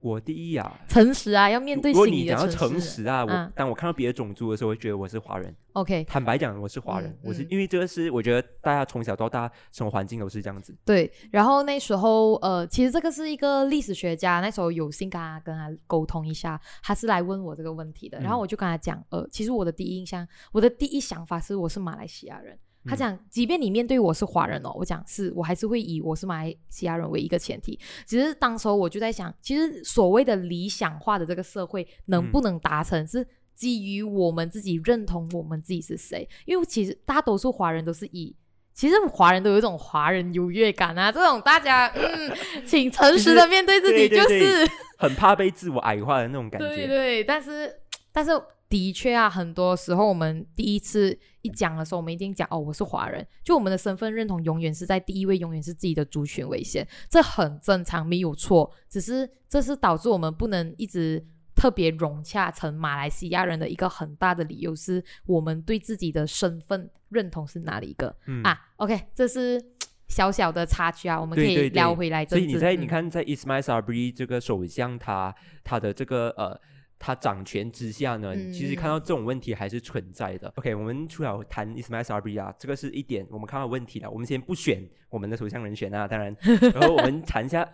[0.00, 0.80] 我第一啊。
[0.88, 5.54] 诚实啊，要面对如果你讲到诚诚实啊，我、嗯当我看到别的种族的时候，我会觉得我是华人。
[5.72, 10.74] OK，坦白讲，我是华人，我是因为这个是我觉得大家从小到大生活环境都是这样子。
[10.84, 22.58] 对，然后那时候呃，其实这个是一个历史学家，那时候有幸跟他跟他沟通一下，他是来问我这个问题的，然后嗯我就跟他讲，呃，其实我的第一印象，我的第一想法是我是马来西亚人。
[22.86, 27.78] 他嗯讲，即便你面对我是华人哦，我讲是我还是会以我是马来西亚人为一个前提。
[28.06, 36.28] 只是当时候我就在想，其实所谓的理想化的这个社会能嗯不能达成，是基于我们自己认同我们自己是谁。
[36.44, 38.34] 因为其实大多数华人都是以
[38.74, 42.32] 其实华人都有一种华人优越感啊，这种大家嗯，
[42.66, 46.68] 请诚实的面对自己，就对是很怕被自我矮化的那种感觉。
[46.68, 47.74] 对对，但是
[48.12, 48.32] 但是
[48.68, 58.68] 的确啊，很多时候我们第一次一讲的时候，我们一定讲哦，我是华人，就我们的身份认同永远是在第一位，永远是自己的族群为先，这很正常，没有错。
[58.88, 69.62] 只是这是导致我们不能一直特别融洽成马来西亚人的一个很大的理由，是我们对自己的身份认同是哪里一个、嗯啊？OK，这是
[70.08, 72.26] 小小的插曲啊，我们可以聊回来。
[72.26, 75.32] 所以你在、嗯你看，在 Ismail Sabri 这个首相他
[75.62, 76.60] 他的这个呃。
[76.98, 80.52] 他掌权之下呢，嗯其实看到这种问题还是存在的。
[80.56, 84.10] OK，我们除了谈 Ismail Sabri 啊，这个是一点我们看到问题了。
[84.10, 86.34] 我们先不选我们的首相人选啊，当然，
[86.74, 87.68] 然后我们谈一下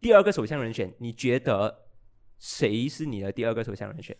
[0.00, 1.86] 第二个首相人选，你觉得
[2.38, 4.16] 谁是你的第二个首相人选？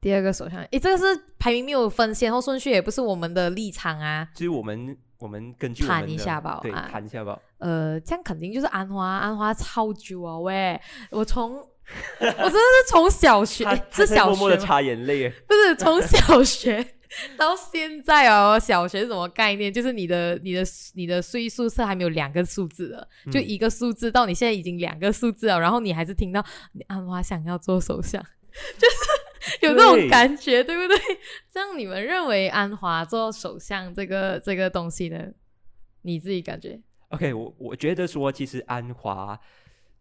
[0.00, 1.04] 第二个首相，诶，这个是
[1.38, 4.28] 排名没有分先后顺序，也不是我们的立场啊。
[4.32, 7.36] 就是我们我们根据我谈一下吧对，啊谈一下吧。
[7.58, 10.80] 呃，这样肯定就是安华，安华超久啊喂！
[11.10, 11.60] 我从
[12.20, 16.84] 我真的是从小学是小学默默的擦眼泪，不是从小学
[17.36, 19.72] 到现在哦，小学是什么概念？
[19.72, 20.62] 就是你的你的
[20.94, 28.22] 你的岁数是还没有两个数字的，就嗯一个数字到你现在已经两个数字了，然后你还是听到你安华想要做首相，
[28.76, 30.98] 就是有那种感觉，对不对？
[31.50, 35.18] 这样你们认为安华做首相这个这个东西呢？
[36.02, 39.38] 你自己感觉？OK，我我觉得说，其实安华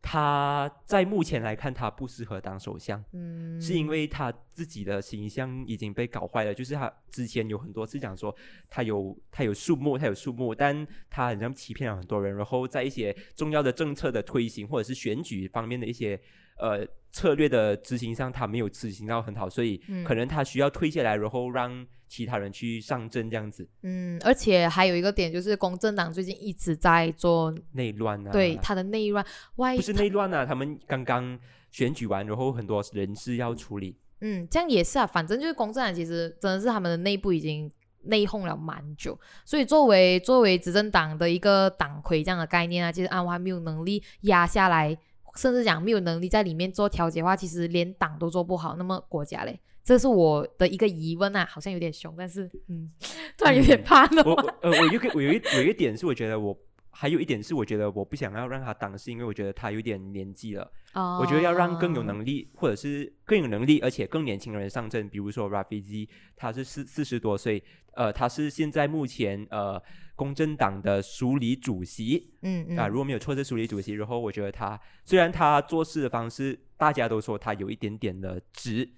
[0.02, 6.54] 他在目前来看，他不适合当首相，嗯，是因为他自己的形象已经被搞坏了。
[6.54, 8.34] 就是他之前有很多次讲说，
[8.70, 16.20] 他有他有数目，他有数目，但他好像欺骗了很多人，然后在一些重要的政策的推行或者是选举方面的一些
[16.58, 28.32] 呃策略的执行上他没有执行到很好，所以嗯可能他需要退下来，然后让其他人去上阵这样子嗯，而且还有一个点就是，公正党最近一直在做内乱啊。
[28.32, 29.26] 对他的内乱，
[29.56, 31.38] 外不是内乱啊，他们刚刚
[31.72, 33.98] 选举完，然后很多人事要处理。
[34.22, 37.70] 嗯，这样也是啊，反正就是公正党其实真的是他们的内部已经
[38.04, 44.98] 内讧了蛮久，所以作为作为执政党的一个党魁这样的概念啊，其实安华没有能力压下来，
[45.38, 49.60] 甚至讲没有能力在里面做调解的话，其实连党都做不好，那么国家嘞？
[49.84, 52.92] 这是我的一个疑问啊，好像有点凶，但是嗯，
[53.38, 54.24] 突然有点怕了。
[54.26, 56.58] 我我呃，我有一个我有一有一点是，我觉得我
[56.90, 60.70] 还有一点是，我觉得我不想要让他当，是因为我觉得他有点年纪了。
[60.94, 65.08] 哦我觉得要让更有能力，或者是更有能力，而且更年轻的人上阵。
[65.08, 69.82] 比如说 Rafizi，他是四四十多岁，呃，他是现在目前呃
[70.18, 73.94] 公正党的署理主席嗯嗯啊，如果没有错是署理主席。
[73.94, 78.90] 然后我觉得他虽然他做事的方式大家都说他有一点点的直，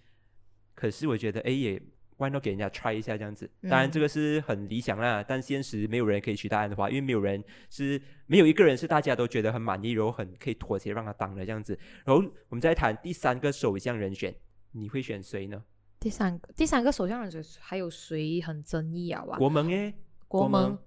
[0.73, 1.79] 可是我觉得哎也
[2.17, 3.49] why not 给人家 try 一下这样子？
[3.63, 11.77] 当然嗯这个是很理想啦，但现实没有人可以取代安华，因为没有人是没有一个人是大家都觉得很满意，然后很可以妥协让他当的这样子。
[12.05, 14.33] 然后我们再谈第三个首相人选，
[14.71, 15.63] 你会选谁呢？
[15.99, 19.21] 第三个第三个首相人选还有谁很争议啊？
[19.25, 19.93] 哇，国盟诶，
[20.29, 20.79] 国盟盟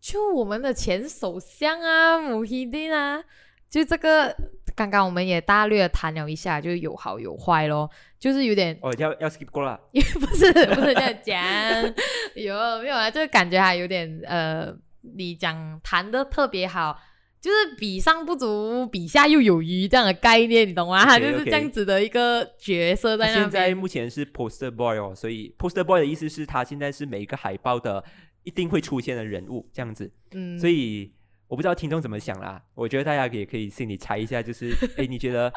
[0.00, 3.22] 就我们的前首相啊，姆希丁啊，
[3.68, 4.34] 就这个
[4.74, 9.78] 刚刚我们也大略地谈了一下，就有好有坏咯，就是有点哦，要要 skip 过了。
[9.92, 11.94] 因 为不是不是这样讲，
[12.34, 13.10] 有没有啊？
[13.10, 16.98] 就是感觉还有点呃，你讲谈的特别好，
[17.40, 21.04] 就是比上不足，比下又有余这样的概念，你懂吗？
[21.04, 23.74] 他就是这样子的一个角色在那现在。
[23.74, 28.02] 目前是 poster boy 哦，所以 poster boy 的意思是他现在是每一个海报的
[28.48, 30.10] 一定会出现的人物这样子。
[30.32, 31.12] 嗯，所以
[31.48, 35.52] 我不知道听众怎么想啦，我觉得大家也可以心里猜一下，就是 哎，你觉得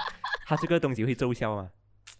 [0.45, 1.71] 他这个东西会奏效吗？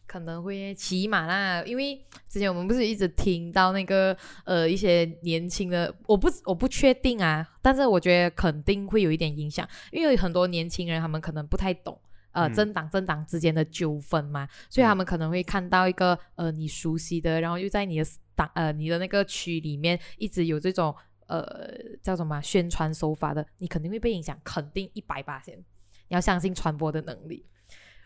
[0.07, 11.99] 可能会起码啦，因为之前我们不是一直听到那个呃一些年轻的，我不我不确定啊，但是我觉得肯定会有一点影响，因为很多年轻人他们可能不太懂。
[12.31, 20.95] 呃，嗯政党政党之间的纠纷嘛，所以他们可能会看到一个呃你熟悉的，然后又在你的党呃你的那个区里面一直有这种
[21.27, 21.45] 呃
[22.01, 27.45] 叫什么啊宣传手法的，你肯定会被影响，肯定一百八千，你要相信传播的能力。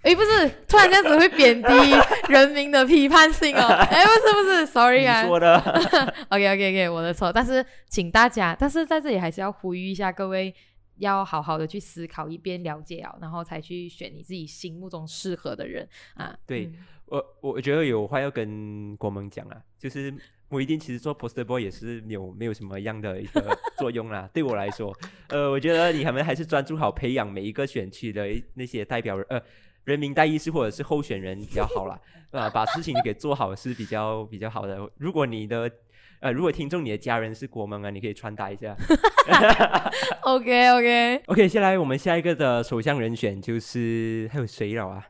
[0.03, 1.67] 诶，不是，突然这样子会贬低
[2.29, 3.65] 人民的批判性哦。
[3.67, 5.27] 诶，不是不是，sorry 啊你。
[5.27, 5.57] 说的，
[6.29, 7.33] OK OK OK，我的错。
[7.33, 10.53] 但是请大家，但是在这里还是要呼吁一下各位，
[10.97, 16.37] 要好好的去思考一遍，了解啊，然后才去选你自己心目中适合的人啊。
[16.45, 16.73] 对嗯
[17.05, 20.11] 我我觉得有话要跟国盟讲啊，就是
[20.49, 24.27] 我一定其实做 poster boy 也是没有没有什么样的一个 作用啦。
[24.33, 24.91] 对我来说，
[25.29, 29.39] 呃，我觉得你们还是专注好培养每一个选区的那些代表人，呃，
[29.83, 34.89] 人民代议士或者是候选人比较好啦，啊，把事情给做好是比较比较好的。
[34.97, 35.71] 如果你的
[36.25, 38.75] 呃，如果听众你的家人是国盟啊，你可以传达一下。
[40.25, 45.05] OK OK，OK，下来我们下一个的首相人选就是还有谁了啊？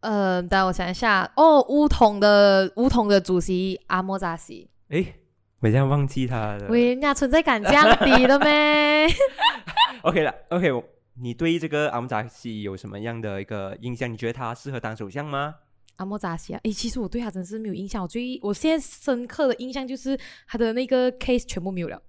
[0.00, 5.14] 呃，等我想一下，哦，乌统的乌统的主席阿莫扎西，诶，
[5.60, 6.66] 我这样忘记他了。
[6.68, 9.06] 喂，人家存在感降低了咩？
[10.04, 10.70] OK 了，OK，
[11.22, 14.12] 你对这个阿莫扎西有什么样的一个印象？
[14.12, 15.54] 你觉得他适合当首相吗？
[15.98, 22.02] 阿莫扎西啊，诶，其实我对他真是没有印象，我最我现在深刻的印象就是他的那个 case 全部没有了。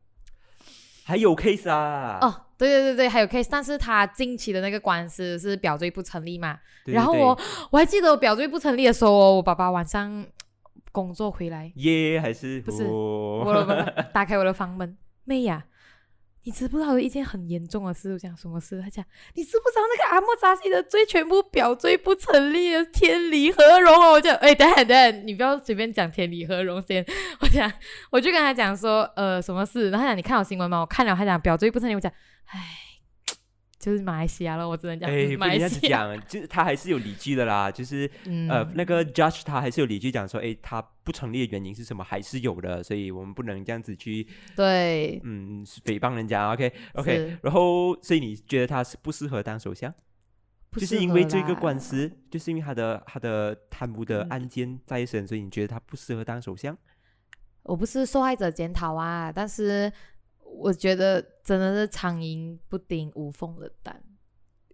[1.04, 2.20] 还有 case 啊？
[2.22, 6.60] 哦，对对对对，还有 case，但是他近期的那个官司是表罪不成立嘛？
[6.86, 7.40] 对对然后我
[7.72, 10.24] 我还记得我表罪不成立的时候哦，我爸爸晚上
[10.92, 15.66] 工作回来，耶还是不是哦我的 打开我的房门，妹呀、
[16.44, 18.14] 你知不知道一件很严重的事？
[18.14, 18.82] 我讲什么事？
[18.82, 19.04] 他讲
[19.36, 24.14] 你知不知道那个阿莫扎西的罪全部表罪不成立了，天理何容哦！
[24.14, 27.06] 我讲哎，等下等下，你不要随便讲天理何容先。
[27.42, 27.72] 我讲，
[28.10, 29.90] 我就跟他讲说，呃，什么事？
[29.90, 30.80] 然后他讲你看我新闻吗？
[30.80, 31.94] 我看了，他讲表罪不成立。
[31.94, 32.12] 我讲，
[32.46, 32.60] 唉，
[33.80, 36.00] 就是马来西亚了，我只能讲，哎，嗯 马来不能这样子西亚。
[36.00, 46.52] 讲，就是他还是有理据的啦，就是 嗯呃，那个 judge 他还是有理据讲说，哎，他不成立的原因是什么，还是有的，所以我们不能这样子去对，嗯诽谤人家。
[46.52, 49.94] OK OK，然后所以你觉得他是不适合当首相？
[50.74, 56.78] 就是因为这个官司，就是因为他的他的贪污的嗯案件在身，所以你觉得他不适合当首相？
[57.64, 59.92] 我不是受害者检讨啊，但是
[60.58, 64.02] 我觉得真的是苍蝇不叮无缝的蛋。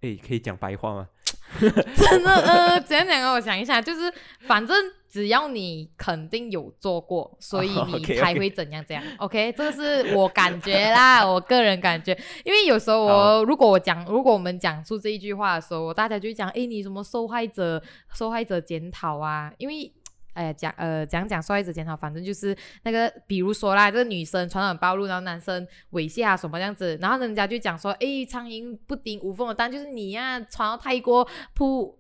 [0.01, 1.09] 哎，可以讲白话吗？
[1.59, 3.33] 真的呃，怎样讲啊？
[3.33, 4.11] 我想一下，就是
[4.41, 4.75] 反正
[5.07, 9.03] 只要你肯定有做过，所以哦你才会怎样怎样。
[9.17, 17.81] OK，这个是我感觉啦，我个人感觉，因为有时候好我如果我讲，如果我们讲出这一句话的时候，大家就会讲，诶，你什么受害者
[18.13, 19.53] 受害者检讨啊？
[19.57, 19.91] 因为。
[20.35, 31.97] 哎呀，讲呃讲讲受害者检讨，反正就是那个，比如说啦，这个女生传染暴露，然后男生猥亵啊什么这样子，然后人家就讲说，诶，苍蝇不叮无缝的蛋，就是你呀、传到泰国铺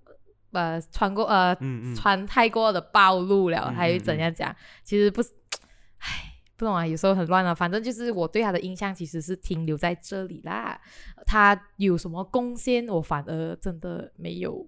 [0.51, 4.55] 呃穿过呃嗯嗯，穿太过的暴露了，嗯还是嗯怎样讲？
[4.83, 5.29] 其实不是，
[5.99, 7.55] 唉，不懂啊，有时候很乱啊。
[7.55, 10.79] 反正就是我对他的印象其实是停留在这里啦。
[11.25, 14.67] 他有什么贡献，我反而真的没有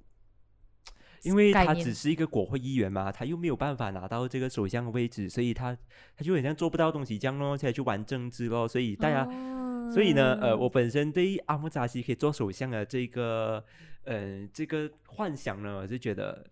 [1.23, 5.77] 因为他只是一个国会议员嘛，他又没有办法拿到这个首相的位置，所以他
[6.15, 9.27] 他就很像做不到东西这样咯，现在去玩政治咯，所以大家。
[9.93, 13.63] 所以呢，呃，哦我本身对阿木扎西可以做首相的这个，
[14.03, 16.45] 呃，这个幻想呢，我是觉得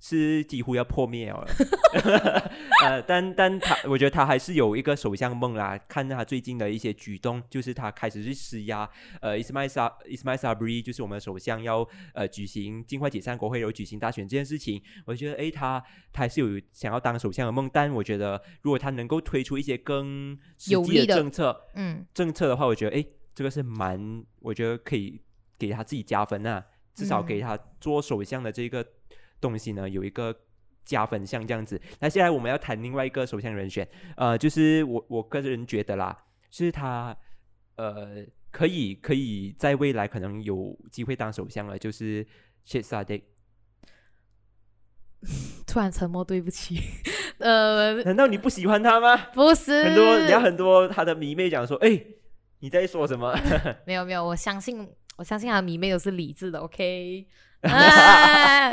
[0.00, 1.46] 是几乎要破灭了。
[2.84, 5.76] 呃，但但他，我觉得他还是有一个首相梦啦。
[5.88, 8.88] 看他最近的一些举动，就是他开始去施压，
[9.20, 15.82] 呃，伊斯麦沙伊斯麦沙布里就是我们的首相要呃举行尽快解散国会，然后举行大选这件事情，我觉得诶，他
[16.12, 17.68] 他还是有想要当首相的梦。
[17.72, 25.20] 但我觉得，如果他能够推出一些更实际有力的政策，嗯政策的话，我觉得诶，这个是蛮，我觉得可以
[25.58, 28.86] 给他自己加分啊，至少给嗯他做首相的这个
[29.40, 30.34] 东西呢有一个
[30.84, 31.80] 加分项这样子。
[32.00, 33.86] 那现在我们要谈另外一个首相人选，
[34.16, 36.16] 呃，就是我我个人觉得啦，
[36.50, 37.16] 就是他
[37.76, 42.26] 呃可以可以在未来可能有机会当首相了，就是
[42.64, 43.22] s h e s a d e
[45.66, 46.78] 突然沉默，对不起。
[47.38, 49.16] 呃，难道你不喜欢他吗？
[49.34, 52.00] 不是，很多人家很多他的迷妹讲说，哎，
[52.60, 53.36] 你在说什么？
[53.84, 57.26] 没有没有，我相信我相信他的迷妹都是理智的，OK？
[57.62, 58.70] 啊，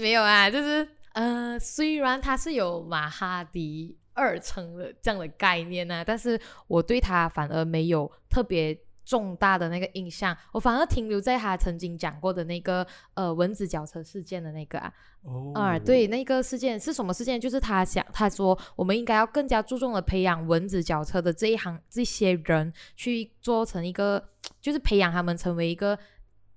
[0.00, 14.92] 没有啊，就是呃，虽然他是有马哈迪二称的这样的概念呢、但是我对他反而没有特别重大的那个印象，我反而停留在他曾经讲过的那个呃蚊子脚车事件的那个啊，
[15.22, 17.40] 哦啊，对，那个事件是什么事件？
[17.40, 24.22] 就是他想，他说我们应该要更加注重的培养蚊子脚车的这一行这些人，去做成一个，
[24.60, 25.98] 就是培养他们成为一个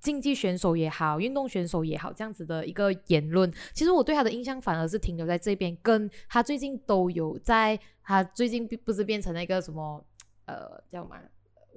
[0.04, 3.52] 竞技选手也好，运动选手也好，这样子的一个言论。
[3.74, 10.06] 其实我对他的印象反而是停留在这边，跟他最近都有在，他最近并不是变成那个什么
[10.46, 11.16] 呃叫什么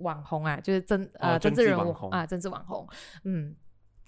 [0.00, 2.86] 网红啊，就是政呃、哦政治人物啊，政治网红，
[3.24, 3.56] 嗯。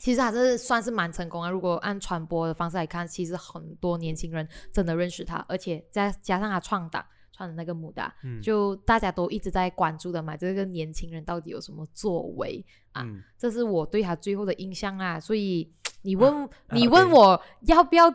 [0.01, 1.51] 其实还是算是蛮成功啊。
[1.51, 7.05] 如果按传播的方式来看，其实很多年轻人真的认识他，而且再加上他创党
[7.39, 12.65] 创的那个母的，嗯就大家都一直在关注的嘛，这个年轻人到底有什么作为？
[12.93, 15.19] 啊嗯这是我对他最后的印象啊。
[15.21, 15.73] 所以
[16.03, 18.13] 你问、你问我要不要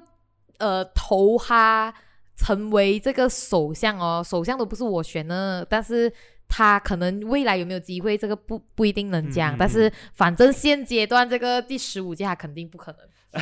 [0.60, 1.94] 呃投他
[2.36, 6.12] 成为这个首相哦，首相都不是我选的，但是。
[6.56, 13.42] 他可能未来有没有机会，这个不不一定能讲，但是反正现阶段这个第十五届他肯定不可能。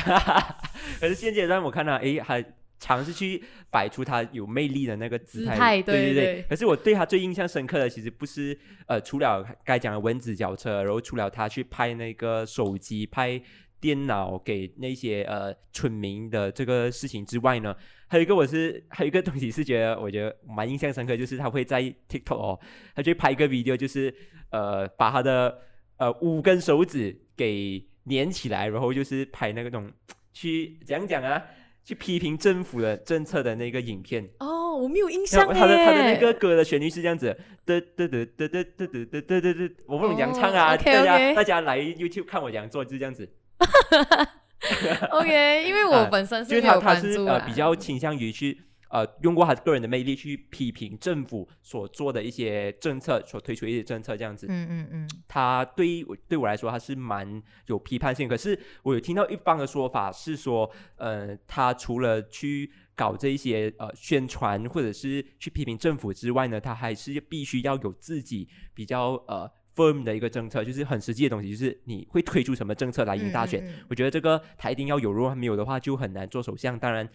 [0.98, 2.42] 可是现阶段我看到，诶，还
[2.82, 5.82] 尝试去摆出他有魅力的那个姿态，姿态。
[5.82, 13.40] 对对对可是我对他最印象深刻的，其实不是呃，除了该讲的蚊子脚车，然后除了他去拍那个手机、拍
[13.78, 17.72] 电脑给那些呃村民的这个事情之外呢，
[18.08, 22.58] 还有一个我是 还有一个东西是觉得我觉得蛮印象深刻，就是他会在 TikTok 哦，
[22.96, 24.12] 他去拍一个 video，就是
[24.50, 25.56] 呃把他的
[25.98, 29.88] 呃五根手指给粘起来，然后就是拍那个种
[30.32, 31.40] 去讲讲啊，
[31.84, 34.28] 去批评政府的政策的那个影片。
[34.38, 43.28] 哦，我没有印象后他的他的那个歌的旋律是这样子，嘚嘚嘚嘚嘚嘚嘚嘚嘚嘚嘚，我不懂讲唱啊，哦大家大家来 YouTube 看我讲做就是这样子，
[45.10, 48.60] OK，因为我啊本身就是没有他他是呃比较倾向于去
[48.92, 54.46] 呃用过他个人的魅力去批评政府所做的一些政策，所推出一些政策这样子。
[54.50, 58.28] 嗯嗯嗯，他对于我对我来说，他是蛮有批判性。
[58.28, 73.64] 可是我有听到一方的说法是说，呃，他除了去搞这一些呃宣传或者是去批评政府之外呢，他还是必须要有自己比较呃 firm 的一个政策，就是很实际的东西，就是你会推出什么政策来赢大选。
[73.64, 76.78] 嗯嗯嗯我觉得这个他一定要有，如果他没有的话，就很难做首相。
[76.78, 77.08] 当然。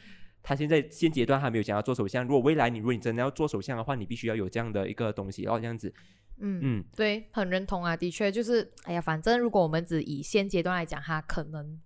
[0.48, 2.24] 他现在现阶段还没有想要做首相。
[2.24, 5.94] 如果未来你如果你真的要做首相的话，你必须要有这样的一个东西，然后这样子，
[6.40, 11.78] 嗯嗯，对，很认同啊，的确就是，哎呀，反正如果我们只以现阶段来讲，他可能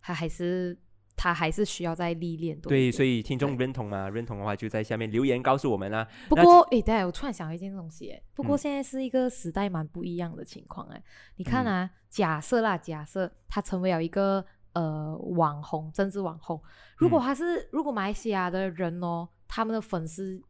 [0.00, 0.76] 他还是
[1.14, 4.10] 他还是需要再历练多对，所以听众认同吗？
[4.10, 6.08] 认同的话就在下面留言告诉我们啦。
[6.28, 11.00] 不过，诶，对我突然想到一件东西，诶，不过嗯现在是一个时代蛮不一样的情况，哎，
[11.36, 14.44] 你看嗯啊，假设啦，假设他成为了一个
[14.78, 16.60] 呃网红，政治网红。
[16.96, 20.40] 如果他是，如果马来西亚的人哦，他们的粉丝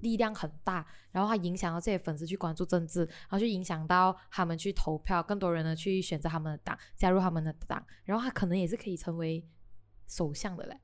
[0.00, 9.44] 力量很大，然后他影响到这些粉丝去关注政治，然后就影响到他们去投票，更多人呢去选择他们的党，加入他们的党，然后他可能也是可以成为
[10.06, 10.80] 首相的嘞。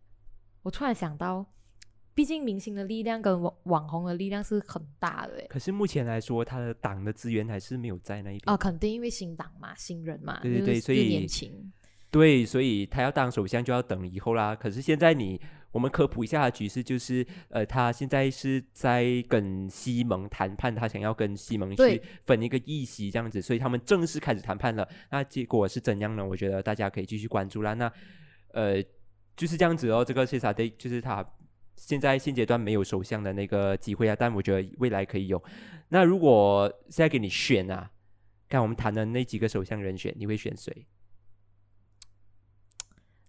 [0.63, 1.47] 我突然想到。
[2.15, 8.53] 毕竟明星的力量跟网网红的力量是很大的，可是目前来说，他的党的资源还是没有在那一边。
[8.53, 11.73] 哦，肯定因为新党嘛，新人嘛，对对对，所以年轻。
[12.11, 14.55] 对，所以他要当首相就要等以后啦。
[14.55, 15.41] 可是现在你，
[15.73, 24.89] 我们科普一下局势，就是呃，他现在是在跟西蒙谈判，他想要跟西蒙去分一个议席这样子，所以他们正式开始谈判了。
[25.11, 26.25] 那结果是怎样呢？
[26.27, 27.75] 我觉得大家可以继续关注啦。
[27.75, 27.93] 那
[28.53, 28.83] 呃，
[29.37, 30.05] 就是这样子哦。
[30.05, 31.27] 这个谢萨对，就是他。
[31.81, 35.41] 现在现阶段没有首相的那个机会啊，但我觉得未来可以有。
[35.91, 37.89] 那如果现在给你选啊，
[38.49, 40.85] 看我们谈的那几个首相人选，你会选谁？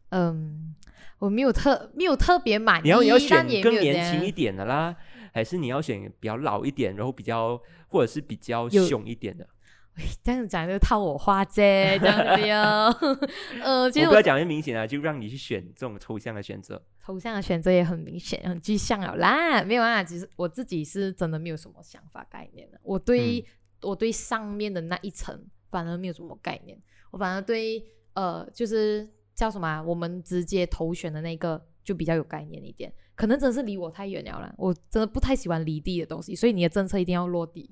[0.10, 0.76] 嗯，
[1.20, 4.96] 我没有特没有特别满意，你要你要选更年轻一点的啦，
[5.34, 9.48] 还是你要选比较老一点，然后比较或者是比较凶一点的？
[10.24, 11.56] 这样子讲就套我话啫，
[12.00, 13.18] 这样子哟。
[13.62, 16.82] 呃，其实我不要讲很明显啊，就让你去选这种抽象的选择。
[17.06, 19.62] 抽象的选择也很明显，很具象了啦。
[19.64, 22.80] 没有啊，其实我自己是真的没有什么想法概念的。
[22.84, 23.44] 我对
[23.82, 26.80] 我对上面的那一层反而没有什么概念，
[27.12, 27.84] 我反而对
[28.14, 29.06] 呃，就是
[29.40, 32.94] 叫什么，我们直接投选的那个就比较有概念一点。
[33.16, 37.70] 可能真是离我太远了啦，我真的不太喜欢离地的东西，所以你的政策一定要落地。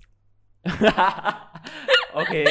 [2.13, 2.45] OK，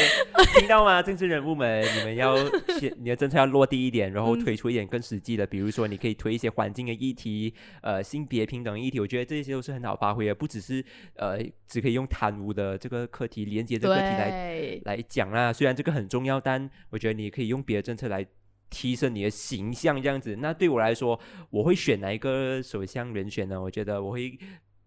[0.59, 1.03] 听到吗？
[1.03, 2.37] 政治人物们，你们要
[2.79, 7.53] 先，你的政策要落地一点，然后推出一点更实际的，比如说你可以推一些环境的议题，
[7.83, 10.85] 呃，性别平等议题，我觉得这些都是很好发挥的，不只是
[11.17, 15.53] 呃，只可以用贪污的这个课题连接这个课题来来讲啦。
[15.53, 18.25] 虽然这个很重要，但我觉得你可以用别的政策来
[18.71, 20.37] 提升你的形象，这样子。
[20.37, 21.19] 那对我来说，
[21.51, 23.61] 我会选哪一个首相人选呢？
[23.61, 24.39] 我觉得我会。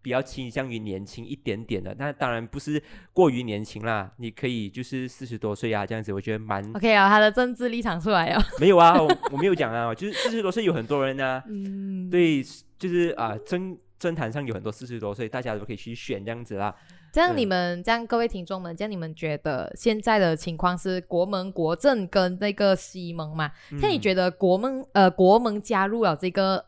[0.02, 4.10] 比较倾向于年轻一点点的，那当然不是过于年轻啦。
[4.16, 7.10] 你可以就是四十多岁啊，这样子，我觉得蛮 OK 啊。
[7.10, 8.42] 他的政治立场出来哦。
[8.62, 8.96] 没有啊，
[9.30, 11.44] 我没有讲啊，就是四十多岁有很多人呢。
[11.50, 12.42] 嗯，对，
[12.78, 16.74] 就是啊，政政坛上有很多四十多岁，大家都可以去选这样子啦。
[17.12, 23.52] 这样你们，这样各位听众们，这样你们觉得现在的情况是国盟、国政跟那个西盟嘛？
[23.82, 26.66] 那你觉得国盟呃国盟加入了这个？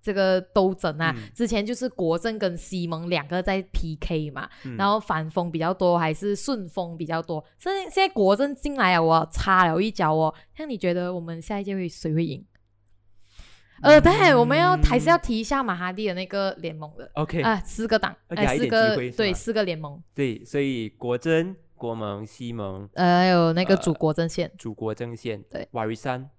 [0.00, 7.44] 这个斗争啊，之前就是国政跟西蒙两个在 PK 嘛，然后反风比较多还是顺风比较多？
[7.58, 10.32] 现在现在国政进来了，我插了一脚哦。
[10.58, 12.42] 那你觉得我们下一届会谁会赢？
[13.82, 17.10] 呃，对，我们要还是要提一下马哈蒂的那个联盟的。
[17.14, 20.02] OK 啊，四个党，哎，四个对，四个联盟。
[20.14, 26.30] 对，所以国政、国盟、西盟，呃，还有那个祖国政线，祖国政线，对，瓦瑞山。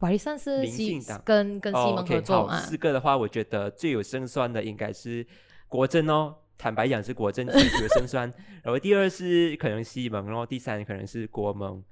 [0.00, 2.58] 瓦利山是西跟跟西蒙合作啊。
[2.58, 5.26] 四个的话，我觉得最有胜算的应该是
[5.68, 6.34] 国政哦。
[6.58, 8.30] 坦白讲是国政最有胜算。
[8.62, 11.82] 然后第二是可能西蒙，然后第三可能是国盟，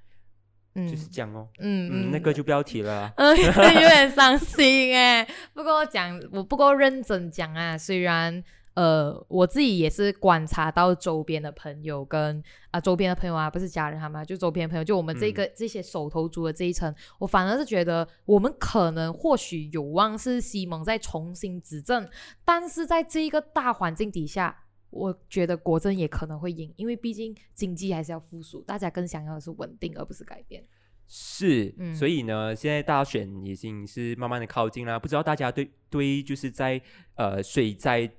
[0.75, 1.49] 就是这样哦。
[1.59, 3.13] 嗯嗯，那个就不要提了。
[3.17, 5.27] 嗯， 有点伤心哎。
[5.53, 7.79] 不过讲，我不够认真讲啊。
[7.79, 8.43] 虽然。
[8.75, 22.09] 呃，我自己也是观察到周边的朋友跟啊周边的朋友啊，不是家人他们，就周边朋友，就我们这个这些手头族的这一层，我反而是觉得我们可能或许有望是西蒙在重新执政，
[22.45, 24.64] 但是在这一个大环境底下，
[24.95, 30.65] 我觉得国政也可能会赢，因为毕竟经济还是要复苏，大家更想要的是稳定而不是改变。
[31.07, 36.81] 是，所以呢，现在大选已经是慢慢的靠近啦，不知道大家对对就是在
[37.17, 38.11] 呃水灾。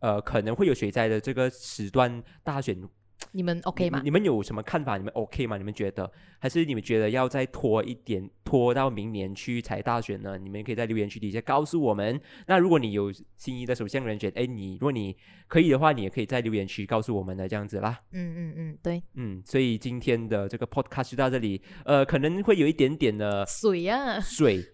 [0.00, 2.88] 呃，可能会有水灾的这个时段大选，
[3.32, 4.00] 你们 OK 吗？
[4.02, 4.96] 你们有什么看法？
[4.96, 5.56] 你们 OK 吗？
[5.56, 10.38] 你们觉得，还是你们觉得要再拖一点，拖到明年去才大选呢？
[10.38, 12.20] 你们可以在留言区底下告诉我们。
[12.46, 15.16] 那如果你有心仪的首相人选，哎，你如果你
[15.46, 18.00] 可以的话，你也可以在留言区告诉我们的这样子啦。
[18.12, 24.64] 嗯嗯嗯，对，嗯，所以今天的这个 podcast 就到这里，呃，可能会有一点点的水啊，水，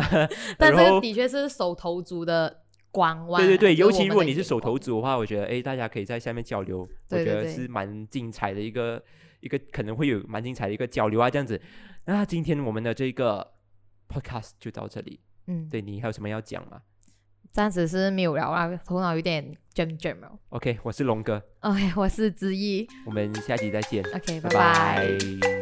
[0.58, 2.62] 但是的确是手头足的。
[3.38, 6.80] 对对对，尤其如果你是手头族的话，我觉得哎，大家可以在下面交流，
[7.10, 9.02] 我觉得是蛮精彩的一个
[9.40, 11.60] 一个可能会有蛮精彩的一个交流啊，这样子。
[12.06, 13.54] 那今天我们的这个
[14.08, 16.80] podcast 就到这里，嗯，对你还有什么要讲吗？
[17.52, 20.16] 暂时是没有了啊，头脑有点 jam jam
[20.50, 21.42] OK，我是龙哥。
[21.60, 22.86] OK，我是之意。
[23.06, 24.04] 我们下期再见。
[24.14, 25.55] OK，拜拜。